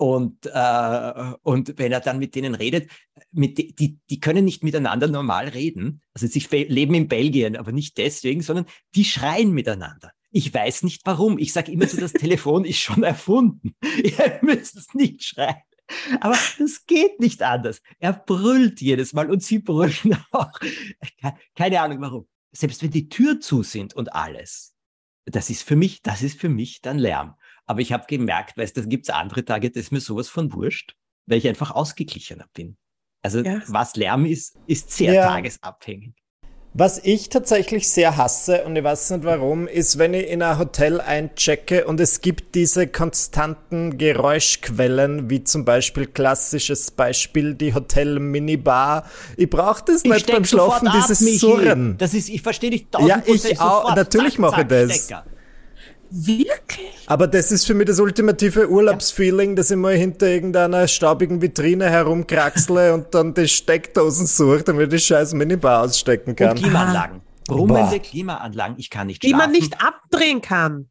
Und, 0.01 0.47
äh, 0.47 1.33
und 1.43 1.77
wenn 1.77 1.93
er 1.93 2.01
dann 2.01 2.19
mit 2.19 2.35
denen 2.35 2.55
redet, 2.55 2.91
mit 3.33 3.59
die, 3.59 3.75
die, 3.75 3.99
die 4.09 4.19
können 4.19 4.47
nicht 4.47 4.65
miteinander 4.65 5.09
normal 5.09 5.49
reden. 5.49 6.01
Also 6.15 6.27
sie 6.27 6.41
leben 6.41 6.95
in 6.95 7.07
Belgien, 7.07 7.55
aber 7.55 7.71
nicht 7.71 7.99
deswegen, 7.99 8.41
sondern 8.41 8.65
die 8.95 9.05
schreien 9.05 9.53
miteinander. 9.53 10.13
Ich 10.31 10.55
weiß 10.55 10.85
nicht 10.85 11.03
warum. 11.05 11.37
Ich 11.37 11.53
sage 11.53 11.71
immer 11.71 11.87
so, 11.87 12.01
das 12.01 12.15
Telefon 12.15 12.65
ist 12.65 12.79
schon 12.79 13.03
erfunden. 13.03 13.75
Ihr 14.03 14.39
müsst 14.41 14.75
es 14.75 14.95
nicht 14.95 15.23
schreien. 15.23 15.61
Aber 16.23 16.39
das 16.59 16.87
geht 16.87 17.21
nicht 17.21 17.43
anders. 17.43 17.83
Er 17.99 18.15
brüllt 18.15 18.81
jedes 18.81 19.13
Mal 19.13 19.31
und 19.31 19.43
sie 19.43 19.59
brüllen 19.59 20.17
auch. 20.31 20.59
Keine 21.55 21.79
Ahnung 21.79 22.01
warum. 22.01 22.27
Selbst 22.53 22.83
wenn 22.83 22.91
die 22.91 23.11
Tür 23.11 23.39
zu 23.39 23.63
sind 23.63 23.93
und 23.93 24.15
alles. 24.15 24.75
Das 25.27 25.51
ist 25.51 25.63
für 25.63 25.77
mich, 25.77 26.01
das 26.01 26.23
ist 26.23 26.41
für 26.41 26.49
mich 26.49 26.81
dann 26.81 26.99
Lärm. 26.99 27.35
Aber 27.71 27.83
ich 27.83 27.93
habe 27.93 28.05
gemerkt, 28.09 28.59
weißt 28.59 28.77
du, 28.77 28.81
da 28.81 28.89
gibt 28.89 29.09
es 29.09 29.15
andere 29.15 29.45
Tage, 29.45 29.71
das 29.71 29.85
ist 29.85 29.93
mir 29.93 30.01
sowas 30.01 30.29
von 30.29 30.53
wurscht, 30.53 30.97
weil 31.27 31.39
ich 31.39 31.47
einfach 31.47 31.71
ausgeglichener 31.71 32.47
bin. 32.53 32.77
Also 33.23 33.45
ja. 33.45 33.63
was 33.69 33.95
Lärm 33.95 34.25
ist, 34.25 34.59
ist 34.67 34.91
sehr 34.91 35.13
ja. 35.13 35.29
tagesabhängig. 35.29 36.15
Was 36.75 36.99
ich 36.99 37.29
tatsächlich 37.29 37.89
sehr 37.89 38.17
hasse, 38.17 38.65
und 38.65 38.75
ich 38.75 38.83
weiß 38.83 39.11
nicht 39.11 39.23
warum, 39.23 39.69
ist, 39.69 39.99
wenn 39.99 40.15
ich 40.15 40.31
in 40.31 40.43
ein 40.43 40.59
Hotel 40.59 41.01
einchecke 41.01 41.87
und 41.87 42.01
es 42.01 42.21
gibt 42.21 42.57
diese 42.57 42.89
konstanten 42.89 43.99
Geräuschquellen, 43.99 45.31
wie 45.31 45.45
zum 45.45 45.65
Beispiel 45.65 46.09
klassisches 46.09 46.91
Beispiel 46.91 47.55
die 47.55 47.73
Hotel 47.73 48.19
Minibar. 48.19 49.05
Ich 49.37 49.49
brauche 49.49 49.85
das 49.85 50.05
ich 50.05 50.11
nicht 50.11 50.27
beim 50.27 50.45
Schlafen, 50.45 50.91
dieses 50.93 51.23
ab, 51.23 51.39
Surren. 51.39 51.99
Das 51.99 52.15
ist, 52.15 52.31
ich 52.31 52.43
verstehe 52.43 52.71
dich 52.71 52.89
tausend 52.91 53.11
Ja, 53.11 53.23
ich 53.25 53.61
auch, 53.61 53.95
natürlich 53.95 54.33
zack, 54.33 54.41
mache 54.41 54.63
ich 54.63 54.67
das. 54.67 55.05
Stecker. 55.05 55.25
Wirklich? 56.11 57.05
Aber 57.07 57.29
das 57.29 57.53
ist 57.53 57.67
für 57.67 57.75
mich 57.75 57.87
das 57.87 58.01
ultimative 58.01 58.69
Urlaubsfeeling, 58.69 59.55
dass 59.55 59.71
ich 59.71 59.77
mal 59.77 59.95
hinter 59.95 60.27
irgendeiner 60.27 60.89
staubigen 60.89 61.41
Vitrine 61.41 61.89
herumkraxle 61.89 62.93
und 62.95 63.15
dann 63.15 63.33
die 63.33 63.47
Steckdosen 63.47 64.27
suche, 64.27 64.65
damit 64.65 64.93
ich 64.93 65.05
scheiß 65.05 65.35
Minibar 65.35 65.85
ausstecken 65.85 66.35
kann. 66.35 66.51
Und 66.51 66.59
Klimaanlagen. 66.59 67.21
Brummende 67.47 68.01
Klimaanlagen. 68.01 68.77
Ich 68.79 68.91
kann 68.91 69.07
nicht 69.07 69.23
Die 69.23 69.29
schlafen. 69.29 69.39
man 69.39 69.53
nicht 69.53 69.81
abdrehen 69.83 70.41
kann. 70.41 70.91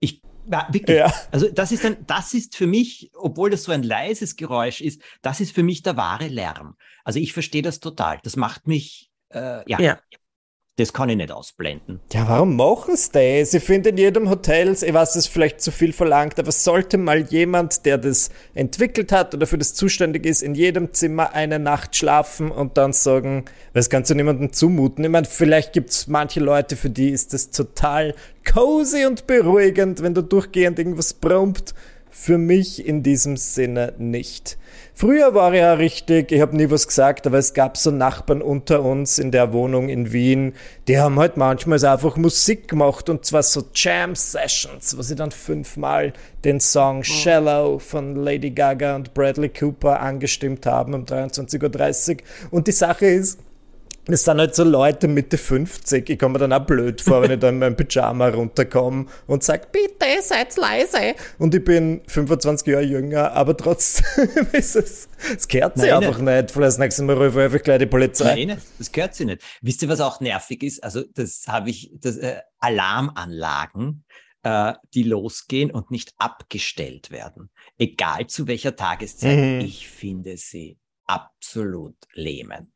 Ich, 0.00 0.22
ja, 0.50 0.66
wirklich. 0.72 0.96
Ja. 0.96 1.12
Also 1.30 1.48
das 1.48 1.70
ist, 1.70 1.84
ein, 1.84 2.04
das 2.06 2.34
ist 2.34 2.56
für 2.56 2.66
mich, 2.66 3.10
obwohl 3.14 3.50
das 3.50 3.62
so 3.62 3.72
ein 3.72 3.82
leises 3.84 4.36
Geräusch 4.36 4.80
ist, 4.80 5.02
das 5.22 5.40
ist 5.40 5.54
für 5.54 5.62
mich 5.62 5.82
der 5.82 5.96
wahre 5.96 6.26
Lärm. 6.28 6.76
Also 7.04 7.20
ich 7.20 7.32
verstehe 7.32 7.62
das 7.62 7.78
total. 7.78 8.18
Das 8.24 8.36
macht 8.36 8.66
mich, 8.66 9.10
äh, 9.32 9.68
ja. 9.70 9.80
ja. 9.80 9.98
Das 10.80 10.94
kann 10.94 11.10
ich 11.10 11.16
nicht 11.16 11.30
ausblenden. 11.30 12.00
Ja, 12.10 12.26
warum 12.26 12.56
machen 12.56 12.96
sie 12.96 13.10
das? 13.12 13.52
Ich 13.52 13.62
finde 13.62 13.90
in 13.90 13.98
jedem 13.98 14.30
Hotel, 14.30 14.72
ich 14.72 14.94
weiß, 14.94 15.14
ist 15.16 15.26
vielleicht 15.26 15.60
zu 15.60 15.70
viel 15.70 15.92
verlangt, 15.92 16.38
aber 16.38 16.52
sollte 16.52 16.96
mal 16.96 17.20
jemand, 17.20 17.84
der 17.84 17.98
das 17.98 18.30
entwickelt 18.54 19.12
hat 19.12 19.34
oder 19.34 19.46
für 19.46 19.58
das 19.58 19.74
zuständig 19.74 20.24
ist, 20.24 20.40
in 20.40 20.54
jedem 20.54 20.94
Zimmer 20.94 21.34
eine 21.34 21.58
Nacht 21.58 21.96
schlafen 21.96 22.50
und 22.50 22.78
dann 22.78 22.94
sagen, 22.94 23.44
das 23.74 23.90
kannst 23.90 24.10
du 24.10 24.14
niemandem 24.14 24.54
zumuten. 24.54 25.04
Ich 25.04 25.10
meine, 25.10 25.26
vielleicht 25.26 25.74
gibt 25.74 25.90
es 25.90 26.06
manche 26.06 26.40
Leute, 26.40 26.76
für 26.76 26.88
die 26.88 27.10
ist 27.10 27.34
das 27.34 27.50
total 27.50 28.14
cozy 28.50 29.04
und 29.04 29.26
beruhigend, 29.26 30.02
wenn 30.02 30.14
du 30.14 30.22
durchgehend 30.22 30.78
irgendwas 30.78 31.12
brummt. 31.12 31.74
Für 32.10 32.38
mich 32.38 32.84
in 32.86 33.02
diesem 33.02 33.36
Sinne 33.36 33.94
nicht. 33.98 34.58
Früher 34.94 35.34
war 35.34 35.54
er 35.54 35.60
ja 35.60 35.72
richtig, 35.74 36.30
ich 36.30 36.40
habe 36.40 36.56
nie 36.56 36.70
was 36.70 36.86
gesagt, 36.86 37.26
aber 37.26 37.38
es 37.38 37.54
gab 37.54 37.76
so 37.76 37.90
Nachbarn 37.90 38.42
unter 38.42 38.82
uns 38.82 39.18
in 39.18 39.30
der 39.30 39.52
Wohnung 39.52 39.88
in 39.88 40.12
Wien, 40.12 40.52
die 40.88 40.98
haben 40.98 41.18
halt 41.18 41.36
manchmal 41.36 41.82
einfach 41.84 42.16
Musik 42.16 42.68
gemacht 42.68 43.08
und 43.08 43.24
zwar 43.24 43.42
so 43.42 43.62
Jam 43.74 44.14
Sessions, 44.14 44.98
wo 44.98 45.02
sie 45.02 45.14
dann 45.14 45.30
fünfmal 45.30 46.12
den 46.44 46.60
Song. 46.60 47.02
Shallow 47.02 47.78
von 47.78 48.16
Lady 48.16 48.50
Gaga 48.50 48.96
und 48.96 49.14
Bradley 49.14 49.48
Cooper 49.48 50.00
angestimmt 50.00 50.66
haben 50.66 50.92
um 50.92 51.04
23.30 51.04 52.10
Uhr. 52.10 52.16
Und 52.50 52.66
die 52.66 52.72
Sache 52.72 53.06
ist, 53.06 53.38
das 54.06 54.24
sind 54.24 54.38
halt 54.38 54.54
so 54.54 54.64
Leute 54.64 55.08
Mitte 55.08 55.38
50. 55.38 56.08
Ich 56.08 56.18
komme 56.18 56.34
mir 56.34 56.38
dann 56.40 56.52
auch 56.52 56.64
blöd 56.64 57.00
vor, 57.00 57.22
wenn 57.22 57.32
ich 57.32 57.38
da 57.38 57.48
in 57.50 57.58
meinem 57.58 57.76
Pyjama 57.76 58.28
runterkomme 58.28 59.06
und 59.26 59.42
sage, 59.42 59.66
bitte 59.70 60.22
seid 60.22 60.56
leise. 60.56 61.14
Und 61.38 61.54
ich 61.54 61.64
bin 61.64 62.00
25 62.06 62.66
Jahre 62.66 62.82
jünger, 62.82 63.32
aber 63.32 63.56
trotzdem 63.56 64.46
ist 64.52 64.76
es, 64.76 65.08
es 65.36 65.46
gehört 65.46 65.78
sich 65.78 65.92
einfach 65.92 66.18
nicht. 66.18 66.50
Vielleicht 66.50 66.56
das 66.56 66.78
nächste 66.78 67.02
Mal 67.02 67.16
rufe 67.16 67.38
ich 67.38 67.44
einfach 67.44 67.62
gleich 67.62 67.78
die 67.78 67.86
Polizei. 67.86 68.44
Nein, 68.44 68.60
das 68.78 68.90
gehört 68.90 69.14
sich 69.14 69.26
nicht. 69.26 69.42
Wisst 69.60 69.82
ihr, 69.82 69.88
was 69.88 70.00
auch 70.00 70.20
nervig 70.20 70.62
ist? 70.62 70.82
Also, 70.82 71.02
das 71.14 71.44
habe 71.46 71.70
ich, 71.70 71.92
das, 72.00 72.16
äh, 72.16 72.40
Alarmanlagen, 72.58 74.04
äh, 74.42 74.74
die 74.94 75.02
losgehen 75.02 75.70
und 75.70 75.90
nicht 75.90 76.14
abgestellt 76.18 77.10
werden. 77.10 77.50
Egal 77.78 78.26
zu 78.26 78.46
welcher 78.46 78.76
Tageszeit. 78.76 79.38
Mhm. 79.38 79.60
Ich 79.60 79.88
finde 79.88 80.36
sie 80.36 80.78
absolut 81.06 81.96
lähmend. 82.14 82.70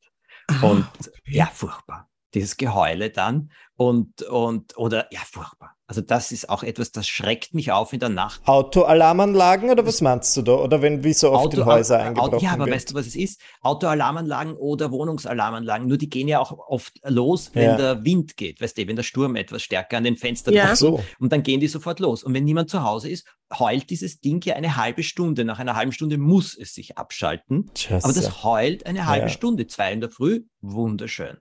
Und 0.62 0.86
okay. 0.98 1.10
ja, 1.26 1.46
furchtbar. 1.46 2.08
Dieses 2.34 2.56
Geheule 2.56 3.10
dann 3.10 3.50
und, 3.76 4.22
und, 4.22 4.76
oder, 4.76 5.06
ja, 5.12 5.20
furchtbar. 5.24 5.74
Also 5.86 6.00
das 6.00 6.32
ist 6.32 6.48
auch 6.48 6.62
etwas, 6.62 6.92
das 6.92 7.06
schreckt 7.06 7.52
mich 7.52 7.70
auf 7.70 7.92
in 7.92 8.00
der 8.00 8.08
Nacht. 8.08 8.40
Autoalarmanlagen 8.46 9.68
oder 9.68 9.84
was 9.84 10.00
meinst 10.00 10.34
du 10.36 10.42
da? 10.42 10.54
Oder 10.54 10.80
wenn 10.80 11.04
wie 11.04 11.12
so 11.12 11.30
oft 11.32 11.46
Auto, 11.46 11.60
in 11.60 11.66
Häuser 11.66 11.98
eingebrochen 11.98 12.34
Auto, 12.34 12.44
Ja, 12.44 12.52
aber 12.52 12.66
wird? 12.66 12.76
weißt 12.76 12.90
du, 12.90 12.94
was 12.94 13.06
es 13.06 13.16
ist? 13.16 13.40
Autoalarmanlagen 13.60 14.54
oder 14.54 14.90
Wohnungsalarmanlagen, 14.90 15.86
nur 15.86 15.98
die 15.98 16.08
gehen 16.08 16.26
ja 16.26 16.38
auch 16.38 16.56
oft 16.68 16.98
los, 17.04 17.50
wenn 17.52 17.64
ja. 17.64 17.76
der 17.76 18.04
Wind 18.04 18.36
geht, 18.36 18.60
weißt 18.62 18.78
du, 18.78 18.88
wenn 18.88 18.96
der 18.96 19.02
Sturm 19.02 19.36
etwas 19.36 19.62
stärker 19.62 19.98
an 19.98 20.04
den 20.04 20.16
Fenstern 20.16 20.54
ja. 20.54 20.74
So. 20.74 21.02
Und 21.18 21.32
dann 21.32 21.42
gehen 21.42 21.60
die 21.60 21.68
sofort 21.68 22.00
los. 22.00 22.22
Und 22.22 22.32
wenn 22.32 22.44
niemand 22.44 22.70
zu 22.70 22.82
Hause 22.82 23.10
ist, 23.10 23.26
heult 23.58 23.90
dieses 23.90 24.20
Ding 24.20 24.40
ja 24.44 24.54
eine 24.54 24.76
halbe 24.76 25.02
Stunde. 25.02 25.44
Nach 25.44 25.58
einer 25.58 25.76
halben 25.76 25.92
Stunde 25.92 26.16
muss 26.16 26.56
es 26.56 26.74
sich 26.74 26.96
abschalten. 26.96 27.70
Just 27.76 28.04
aber 28.04 28.14
das 28.14 28.42
heult 28.42 28.86
eine 28.86 29.06
halbe 29.06 29.26
ja. 29.26 29.32
Stunde. 29.32 29.66
Zwei 29.66 29.92
in 29.92 30.00
der 30.00 30.10
Früh, 30.10 30.44
wunderschön. 30.62 31.36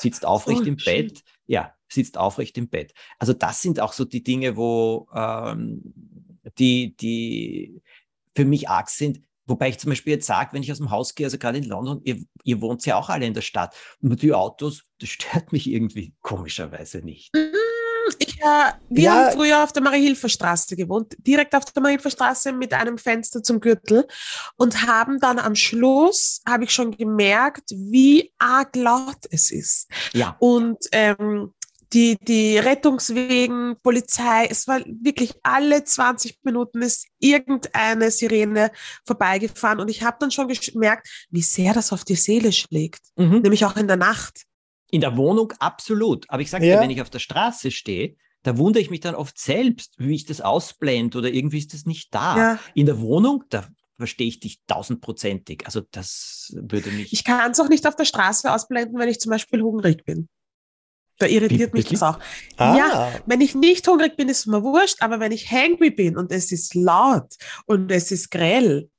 Sitzt 0.00 0.24
aufrecht 0.24 0.62
oh, 0.62 0.66
im 0.66 0.78
schön. 0.78 1.08
Bett. 1.08 1.22
Ja, 1.46 1.74
sitzt 1.88 2.16
aufrecht 2.16 2.56
im 2.58 2.68
Bett. 2.68 2.94
Also 3.18 3.32
das 3.32 3.62
sind 3.62 3.80
auch 3.80 3.92
so 3.92 4.04
die 4.04 4.22
Dinge, 4.22 4.56
wo 4.56 5.08
ähm, 5.14 5.92
die, 6.58 6.96
die 6.96 7.82
für 8.34 8.44
mich 8.44 8.68
arg 8.68 8.90
sind. 8.90 9.20
Wobei 9.46 9.68
ich 9.68 9.78
zum 9.78 9.90
Beispiel 9.90 10.14
jetzt 10.14 10.26
sage, 10.26 10.52
wenn 10.52 10.62
ich 10.62 10.70
aus 10.70 10.78
dem 10.78 10.90
Haus 10.90 11.14
gehe, 11.14 11.26
also 11.26 11.36
gerade 11.36 11.58
in 11.58 11.64
London, 11.64 12.00
ihr, 12.04 12.22
ihr 12.44 12.60
wohnt 12.60 12.86
ja 12.86 12.96
auch 12.96 13.08
alle 13.08 13.26
in 13.26 13.34
der 13.34 13.40
Stadt, 13.40 13.74
und 14.00 14.22
die 14.22 14.32
Autos, 14.32 14.84
das 15.00 15.08
stört 15.08 15.52
mich 15.52 15.68
irgendwie 15.68 16.14
komischerweise 16.20 16.98
nicht. 16.98 17.34
Mhm. 17.34 17.59
Ich, 18.18 18.38
äh, 18.40 18.72
wir 18.88 19.02
ja. 19.02 19.12
haben 19.12 19.32
früher 19.32 19.62
auf 19.62 19.72
der 19.72 19.82
Marie-Hilfer-Straße 19.82 20.76
gewohnt, 20.76 21.16
direkt 21.18 21.54
auf 21.54 21.64
der 21.64 21.82
Marie-Hilfer-Straße 21.82 22.52
mit 22.52 22.72
einem 22.72 22.98
Fenster 22.98 23.42
zum 23.42 23.60
Gürtel 23.60 24.06
und 24.56 24.86
haben 24.86 25.18
dann 25.20 25.38
am 25.38 25.54
Schluss, 25.54 26.42
habe 26.46 26.64
ich 26.64 26.72
schon 26.72 26.96
gemerkt, 26.96 27.70
wie 27.70 28.32
arg 28.38 28.76
laut 28.76 29.18
es 29.30 29.50
ist. 29.50 29.88
Ja. 30.12 30.36
Und 30.38 30.78
ähm, 30.92 31.52
die, 31.92 32.16
die 32.20 32.58
Rettungswegen, 32.58 33.76
Polizei, 33.82 34.46
es 34.48 34.68
war 34.68 34.80
wirklich 34.86 35.34
alle 35.42 35.82
20 35.82 36.38
Minuten 36.44 36.82
ist 36.82 37.06
irgendeine 37.18 38.10
Sirene 38.10 38.70
vorbeigefahren 39.04 39.80
und 39.80 39.88
ich 39.88 40.02
habe 40.02 40.16
dann 40.20 40.30
schon 40.30 40.48
gemerkt, 40.48 41.08
wie 41.30 41.42
sehr 41.42 41.74
das 41.74 41.92
auf 41.92 42.04
die 42.04 42.14
Seele 42.14 42.52
schlägt, 42.52 43.02
mhm. 43.16 43.40
nämlich 43.40 43.64
auch 43.64 43.76
in 43.76 43.88
der 43.88 43.96
Nacht. 43.96 44.44
In 44.90 45.00
der 45.00 45.16
Wohnung 45.16 45.52
absolut, 45.58 46.28
aber 46.28 46.42
ich 46.42 46.50
sage 46.50 46.66
ja. 46.66 46.76
dir, 46.76 46.82
wenn 46.82 46.90
ich 46.90 47.00
auf 47.00 47.10
der 47.10 47.18
Straße 47.18 47.70
stehe, 47.70 48.16
da 48.42 48.56
wundere 48.56 48.82
ich 48.82 48.90
mich 48.90 49.00
dann 49.00 49.14
oft 49.14 49.38
selbst, 49.38 49.94
wie 49.98 50.14
ich 50.14 50.24
das 50.24 50.40
ausblende 50.40 51.18
oder 51.18 51.28
irgendwie 51.28 51.58
ist 51.58 51.74
das 51.74 51.84
nicht 51.84 52.14
da. 52.14 52.36
Ja. 52.36 52.58
In 52.74 52.86
der 52.86 53.00
Wohnung, 53.00 53.44
da 53.50 53.68
verstehe 53.98 54.28
ich 54.28 54.40
dich 54.40 54.60
tausendprozentig. 54.66 55.66
Also 55.66 55.82
das 55.90 56.52
würde 56.56 56.90
mich. 56.90 57.12
Ich 57.12 57.22
kann 57.22 57.50
es 57.50 57.60
auch 57.60 57.68
nicht 57.68 57.86
auf 57.86 57.96
der 57.96 58.06
Straße 58.06 58.52
ausblenden, 58.52 58.98
wenn 58.98 59.10
ich 59.10 59.20
zum 59.20 59.30
Beispiel 59.30 59.60
hungrig 59.60 60.04
bin. 60.04 60.28
Da 61.18 61.26
irritiert 61.26 61.74
mich 61.74 61.84
das 61.84 62.02
auch. 62.02 62.18
Ah. 62.56 62.76
Ja, 62.76 63.12
wenn 63.26 63.42
ich 63.42 63.54
nicht 63.54 63.86
hungrig 63.86 64.16
bin, 64.16 64.30
ist 64.30 64.38
es 64.38 64.46
mir 64.46 64.62
wurscht, 64.62 65.02
aber 65.02 65.20
wenn 65.20 65.32
ich 65.32 65.50
hangry 65.50 65.90
bin 65.90 66.16
und 66.16 66.32
es 66.32 66.50
ist 66.50 66.74
laut 66.74 67.36
und 67.66 67.92
es 67.92 68.10
ist 68.10 68.30
grell, 68.30 68.90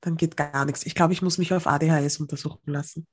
dann 0.00 0.16
geht 0.16 0.38
gar 0.38 0.64
nichts. 0.64 0.86
Ich 0.86 0.94
glaube, 0.94 1.12
ich 1.12 1.20
muss 1.20 1.36
mich 1.36 1.52
auf 1.52 1.66
ADHS 1.66 2.18
untersuchen 2.18 2.72
lassen. 2.72 3.06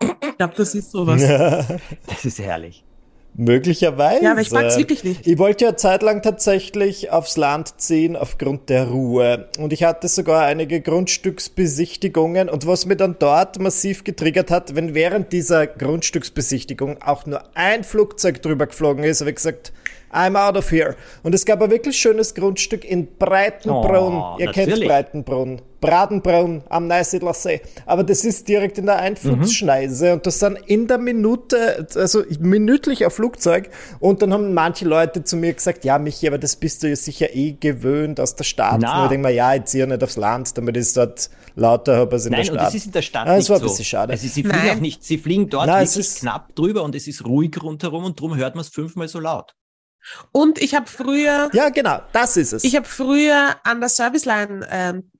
Ich 0.00 0.36
glaube, 0.38 0.54
das 0.56 0.74
ist 0.74 0.90
sowas. 0.90 1.22
Ja. 1.22 1.66
Das 2.06 2.24
ist 2.24 2.38
herrlich. 2.38 2.84
Möglicherweise. 3.38 4.24
Ja, 4.24 4.32
aber 4.32 4.40
ich 4.40 4.50
mag 4.50 4.64
es 4.64 4.78
wirklich 4.78 5.04
nicht. 5.04 5.26
Ich 5.26 5.38
wollte 5.38 5.66
ja 5.66 5.76
zeitlang 5.76 6.22
tatsächlich 6.22 7.10
aufs 7.10 7.36
Land 7.36 7.80
ziehen 7.80 8.16
aufgrund 8.16 8.70
der 8.70 8.88
Ruhe. 8.88 9.50
Und 9.58 9.74
ich 9.74 9.84
hatte 9.84 10.08
sogar 10.08 10.46
einige 10.46 10.80
Grundstücksbesichtigungen. 10.80 12.48
Und 12.48 12.66
was 12.66 12.86
mir 12.86 12.96
dann 12.96 13.16
dort 13.18 13.58
massiv 13.58 14.04
getriggert 14.04 14.50
hat, 14.50 14.74
wenn 14.74 14.94
während 14.94 15.32
dieser 15.32 15.66
Grundstücksbesichtigung 15.66 17.02
auch 17.02 17.26
nur 17.26 17.42
ein 17.54 17.84
Flugzeug 17.84 18.40
drüber 18.40 18.68
geflogen 18.68 19.04
ist, 19.04 19.20
habe 19.20 19.30
ich 19.30 19.36
gesagt, 19.36 19.72
I'm 20.12 20.36
out 20.36 20.56
of 20.56 20.70
here. 20.70 20.96
Und 21.22 21.34
es 21.34 21.44
gab 21.44 21.60
ein 21.62 21.70
wirklich 21.70 21.96
schönes 21.96 22.34
Grundstück 22.34 22.84
in 22.84 23.16
Breitenbrunn. 23.18 24.14
Oh, 24.14 24.36
Ihr 24.38 24.46
natürlich. 24.46 24.74
kennt 24.74 24.86
Breitenbrunn. 24.86 25.62
Bradenbrunn 25.80 26.62
am 26.68 26.86
Neusiedler 26.86 27.34
See. 27.34 27.60
Aber 27.84 28.02
das 28.02 28.24
ist 28.24 28.48
direkt 28.48 28.78
in 28.78 28.86
der 28.86 28.98
Einflugsschneise 28.98 30.06
mhm. 30.06 30.12
und 30.14 30.26
das 30.26 30.40
sind 30.40 30.58
in 30.66 30.86
der 30.86 30.98
Minute, 30.98 31.86
also 31.94 32.22
minütlich 32.40 33.04
ein 33.04 33.10
Flugzeug. 33.10 33.70
Und 34.00 34.22
dann 34.22 34.32
haben 34.32 34.54
manche 34.54 34.84
Leute 34.84 35.22
zu 35.22 35.36
mir 35.36 35.52
gesagt, 35.52 35.84
ja, 35.84 35.98
Michi, 35.98 36.26
aber 36.26 36.38
das 36.38 36.56
bist 36.56 36.82
du 36.82 36.88
ja 36.88 36.96
sicher 36.96 37.34
eh 37.34 37.52
gewöhnt 37.52 38.20
aus 38.20 38.34
der 38.34 38.44
Stadt. 38.44 38.78
Na. 38.80 38.98
Und 38.98 39.04
ich 39.04 39.08
denke 39.10 39.28
mir, 39.28 39.34
ja, 39.34 39.54
ich 39.54 39.64
ziehe 39.64 39.86
nicht 39.86 40.02
aufs 40.02 40.16
Land, 40.16 40.56
damit 40.56 40.76
ich 40.76 40.82
es 40.82 40.94
dort 40.94 41.30
lauter 41.54 41.96
habe 41.96 42.12
als 42.12 42.26
in 42.26 42.32
Nein, 42.32 42.40
der 42.40 42.44
Stadt. 42.44 42.54
Nein, 42.56 42.64
und 42.64 42.66
das 42.66 42.74
ist 42.74 42.86
in 42.86 42.92
der 42.92 43.02
Stadt 43.02 43.26
ja, 43.28 43.36
nicht 43.36 43.50
war 43.50 43.56
ein 43.56 43.62
bisschen 43.62 43.84
schade. 43.84 44.12
Also 44.12 44.26
sie 44.26 44.42
fliegen 44.42 44.70
auch 44.70 44.80
nicht, 44.80 45.04
sie 45.04 45.18
fliegen 45.18 45.48
dort 45.50 45.66
Nein, 45.66 45.86
wirklich 45.86 46.14
knapp 46.16 46.54
drüber 46.54 46.82
und 46.82 46.94
es 46.94 47.06
ist 47.06 47.24
ruhig 47.24 47.62
rundherum 47.62 48.04
und 48.04 48.18
darum 48.18 48.36
hört 48.36 48.54
man 48.54 48.62
es 48.62 48.68
fünfmal 48.68 49.08
so 49.08 49.20
laut. 49.20 49.54
Und 50.32 50.60
ich 50.60 50.74
habe 50.74 50.86
früher. 50.86 51.50
Ja, 51.52 51.68
genau, 51.68 52.00
das 52.12 52.36
ist 52.36 52.52
es. 52.52 52.64
Ich 52.64 52.76
habe 52.76 52.86
früher 52.86 53.56
an 53.64 53.80
der 53.80 53.88
Serviceline 53.88 54.66
ähm, 54.70 55.10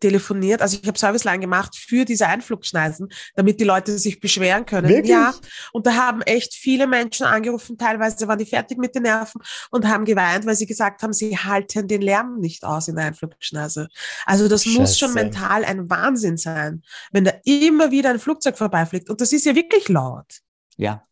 telefoniert, 0.00 0.62
also 0.62 0.78
ich 0.80 0.86
habe 0.86 0.98
Serviceline 0.98 1.40
gemacht 1.40 1.76
für 1.76 2.04
diese 2.04 2.26
Einflugschneisen, 2.26 3.08
damit 3.34 3.60
die 3.60 3.64
Leute 3.64 3.98
sich 3.98 4.20
beschweren 4.20 4.64
können. 4.64 4.88
Wirklich? 4.88 5.10
Ja, 5.10 5.34
und 5.72 5.86
da 5.86 5.94
haben 5.94 6.22
echt 6.22 6.54
viele 6.54 6.86
Menschen 6.86 7.26
angerufen, 7.26 7.78
teilweise 7.78 8.28
waren 8.28 8.38
die 8.38 8.46
fertig 8.46 8.78
mit 8.78 8.94
den 8.94 9.02
Nerven 9.02 9.40
und 9.70 9.86
haben 9.88 10.04
geweint, 10.04 10.46
weil 10.46 10.54
sie 10.54 10.66
gesagt 10.66 11.02
haben, 11.02 11.12
sie 11.12 11.36
halten 11.36 11.88
den 11.88 12.02
Lärm 12.02 12.38
nicht 12.38 12.64
aus 12.64 12.88
in 12.88 12.96
der 12.96 13.06
Einflugschneise. 13.06 13.88
Also 14.24 14.48
das 14.48 14.64
Scheiße. 14.64 14.78
muss 14.78 14.98
schon 14.98 15.14
mental 15.14 15.64
ein 15.64 15.90
Wahnsinn 15.90 16.36
sein, 16.36 16.82
wenn 17.10 17.24
da 17.24 17.32
immer 17.44 17.90
wieder 17.90 18.10
ein 18.10 18.20
Flugzeug 18.20 18.56
vorbeifliegt 18.56 19.10
und 19.10 19.20
das 19.20 19.32
ist 19.32 19.46
ja 19.46 19.54
wirklich 19.54 19.88
laut. 19.88 20.40
Ja, 20.76 21.07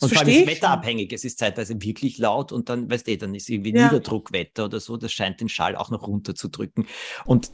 und 0.00 0.12
vor 0.12 0.20
allem 0.20 0.28
ist 0.28 0.46
wetterabhängig. 0.46 1.12
Es 1.12 1.24
ist 1.24 1.38
zeitweise 1.38 1.80
wirklich 1.80 2.18
laut 2.18 2.52
und 2.52 2.68
dann, 2.68 2.90
weißt 2.90 3.06
du, 3.06 3.16
dann 3.16 3.34
ist 3.34 3.48
irgendwie 3.48 3.74
ja. 3.74 3.84
Niederdruckwetter 3.84 4.66
oder 4.66 4.80
so. 4.80 4.96
Das 4.96 5.12
scheint 5.12 5.40
den 5.40 5.48
Schall 5.48 5.74
auch 5.74 5.90
noch 5.90 6.06
runterzudrücken. 6.06 6.86
Und 7.24 7.50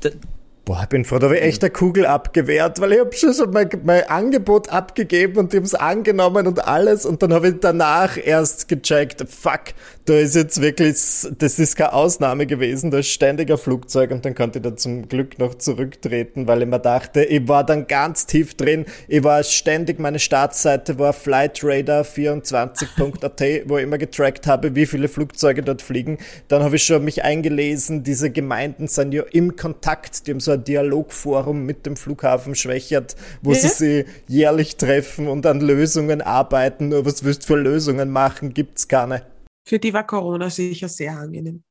Boah, 0.64 0.82
ich 0.82 0.88
bin 0.88 1.04
froh, 1.04 1.18
da 1.18 1.26
habe 1.26 1.38
ich 1.38 1.42
echt 1.42 1.64
eine 1.64 1.72
Kugel 1.72 2.06
abgewehrt, 2.06 2.80
weil 2.80 2.92
ich 2.92 3.00
habe 3.00 3.12
schon 3.12 3.32
so 3.32 3.48
mein, 3.48 3.68
mein, 3.84 4.08
Angebot 4.08 4.68
abgegeben 4.68 5.36
und 5.38 5.52
die 5.52 5.56
haben 5.56 5.64
es 5.64 5.74
angenommen 5.74 6.46
und 6.46 6.64
alles 6.64 7.04
und 7.04 7.20
dann 7.20 7.32
habe 7.34 7.48
ich 7.48 7.54
danach 7.60 8.16
erst 8.16 8.68
gecheckt, 8.68 9.28
fuck, 9.28 9.74
da 10.04 10.18
ist 10.18 10.34
jetzt 10.34 10.60
wirklich, 10.60 10.96
das 11.38 11.60
ist 11.60 11.76
keine 11.76 11.92
Ausnahme 11.92 12.46
gewesen, 12.46 12.90
da 12.90 12.98
ist 12.98 13.06
ständiger 13.08 13.56
Flugzeug 13.56 14.10
und 14.10 14.24
dann 14.24 14.34
konnte 14.34 14.58
ich 14.58 14.64
da 14.64 14.76
zum 14.76 15.08
Glück 15.08 15.38
noch 15.38 15.54
zurücktreten, 15.54 16.48
weil 16.48 16.62
ich 16.62 16.68
mir 16.68 16.80
dachte, 16.80 17.22
ich 17.22 17.46
war 17.46 17.64
dann 17.64 17.86
ganz 17.86 18.26
tief 18.26 18.54
drin, 18.54 18.84
ich 19.06 19.22
war 19.22 19.44
ständig, 19.44 20.00
meine 20.00 20.18
Startseite 20.18 20.98
war 20.98 21.12
flightradar24.at, 21.12 23.68
wo 23.68 23.78
ich 23.78 23.84
immer 23.84 23.98
getrackt 23.98 24.48
habe, 24.48 24.74
wie 24.74 24.86
viele 24.86 25.06
Flugzeuge 25.08 25.62
dort 25.62 25.82
fliegen. 25.82 26.18
Dann 26.48 26.64
habe 26.64 26.74
ich 26.76 26.82
schon 26.82 27.04
mich 27.04 27.22
eingelesen, 27.22 28.02
diese 28.02 28.30
Gemeinden 28.30 28.88
sind 28.88 29.14
ja 29.14 29.22
im 29.30 29.54
Kontakt, 29.54 30.26
die 30.26 30.32
haben 30.32 30.40
so 30.40 30.50
ein 30.52 30.64
Dialogforum 30.64 31.64
mit 31.64 31.86
dem 31.86 31.94
Flughafen 31.94 32.56
Schwächert, 32.56 33.14
wo 33.40 33.52
ja. 33.52 33.60
sie 33.60 33.68
sich 33.68 34.06
jährlich 34.26 34.76
treffen 34.76 35.28
und 35.28 35.46
an 35.46 35.60
Lösungen 35.60 36.22
arbeiten. 36.22 36.88
Nur 36.88 37.06
was 37.06 37.22
willst 37.22 37.44
du 37.44 37.48
für 37.48 37.56
Lösungen 37.56 38.10
machen? 38.10 38.52
Gibt's 38.52 38.88
keine. 38.88 39.22
Für 39.64 39.78
die 39.78 39.92
war 39.92 40.06
Corona 40.06 40.50
sicher 40.50 40.88
sehr 40.88 41.16
angenehm. 41.16 41.62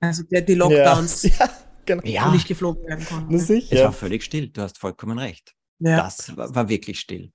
Also 0.00 0.22
der, 0.24 0.42
die 0.42 0.54
Lockdowns, 0.54 1.22
ja, 1.22 1.30
ja, 1.38 1.50
genau. 1.84 2.02
ja. 2.04 2.30
nicht 2.30 2.46
geflogen 2.46 2.86
werden 2.86 3.04
konnten. 3.06 3.34
Es 3.34 3.48
war 3.48 3.92
völlig 3.92 4.22
still, 4.22 4.48
du 4.48 4.62
hast 4.62 4.78
vollkommen 4.78 5.18
recht. 5.18 5.54
Ja. 5.78 5.98
Das 5.98 6.36
war, 6.36 6.54
war 6.54 6.68
wirklich 6.68 7.00
still. 7.00 7.32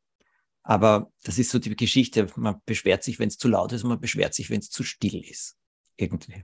Aber 0.63 1.11
das 1.23 1.39
ist 1.39 1.49
so 1.49 1.59
die 1.59 1.75
Geschichte, 1.75 2.27
man 2.35 2.61
beschwert 2.65 3.03
sich, 3.03 3.17
wenn 3.19 3.29
es 3.29 3.37
zu 3.37 3.47
laut 3.47 3.71
ist 3.71 3.83
und 3.83 3.89
man 3.89 3.99
beschwert 3.99 4.33
sich, 4.33 4.49
wenn 4.49 4.59
es 4.59 4.69
zu 4.69 4.83
still 4.83 5.23
ist. 5.25 5.57
Irgendwie. 5.97 6.43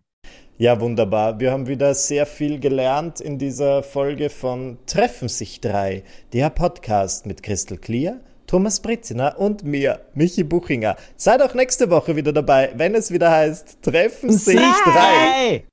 Ja, 0.58 0.80
wunderbar. 0.80 1.40
Wir 1.40 1.52
haben 1.52 1.68
wieder 1.68 1.94
sehr 1.94 2.26
viel 2.26 2.60
gelernt 2.60 3.22
in 3.22 3.38
dieser 3.38 3.84
Folge 3.84 4.30
von 4.30 4.80
Treffen 4.86 5.28
sich 5.28 5.62
drei, 5.62 6.04
der 6.34 6.50
Podcast 6.50 7.26
mit 7.26 7.44
Crystal 7.44 7.78
Clear, 7.78 8.22
Thomas 8.48 8.80
Britziner 8.80 9.40
und 9.40 9.64
mir, 9.64 10.02
Michi 10.14 10.44
Buchinger. 10.44 10.96
Seid 11.18 11.42
auch 11.42 11.54
nächste 11.54 11.90
Woche 11.90 12.16
wieder 12.16 12.32
dabei, 12.34 12.72
wenn 12.76 12.96
es 12.96 13.12
wieder 13.12 13.32
heißt 13.32 13.82
Treffen 13.82 14.32
sich 14.32 14.60
drei. 14.84 15.64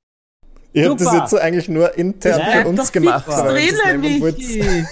Ihr 0.73 0.89
habt 0.89 1.01
das 1.01 1.13
jetzt 1.13 1.31
so 1.31 1.39
eigentlich 1.39 1.69
nur 1.69 1.97
intern 1.99 2.41
ja, 2.41 2.63
für 2.63 2.69
uns 2.69 2.91
gemacht. 2.93 3.27
Drinnen, 3.29 4.01
Michi. 4.01 4.65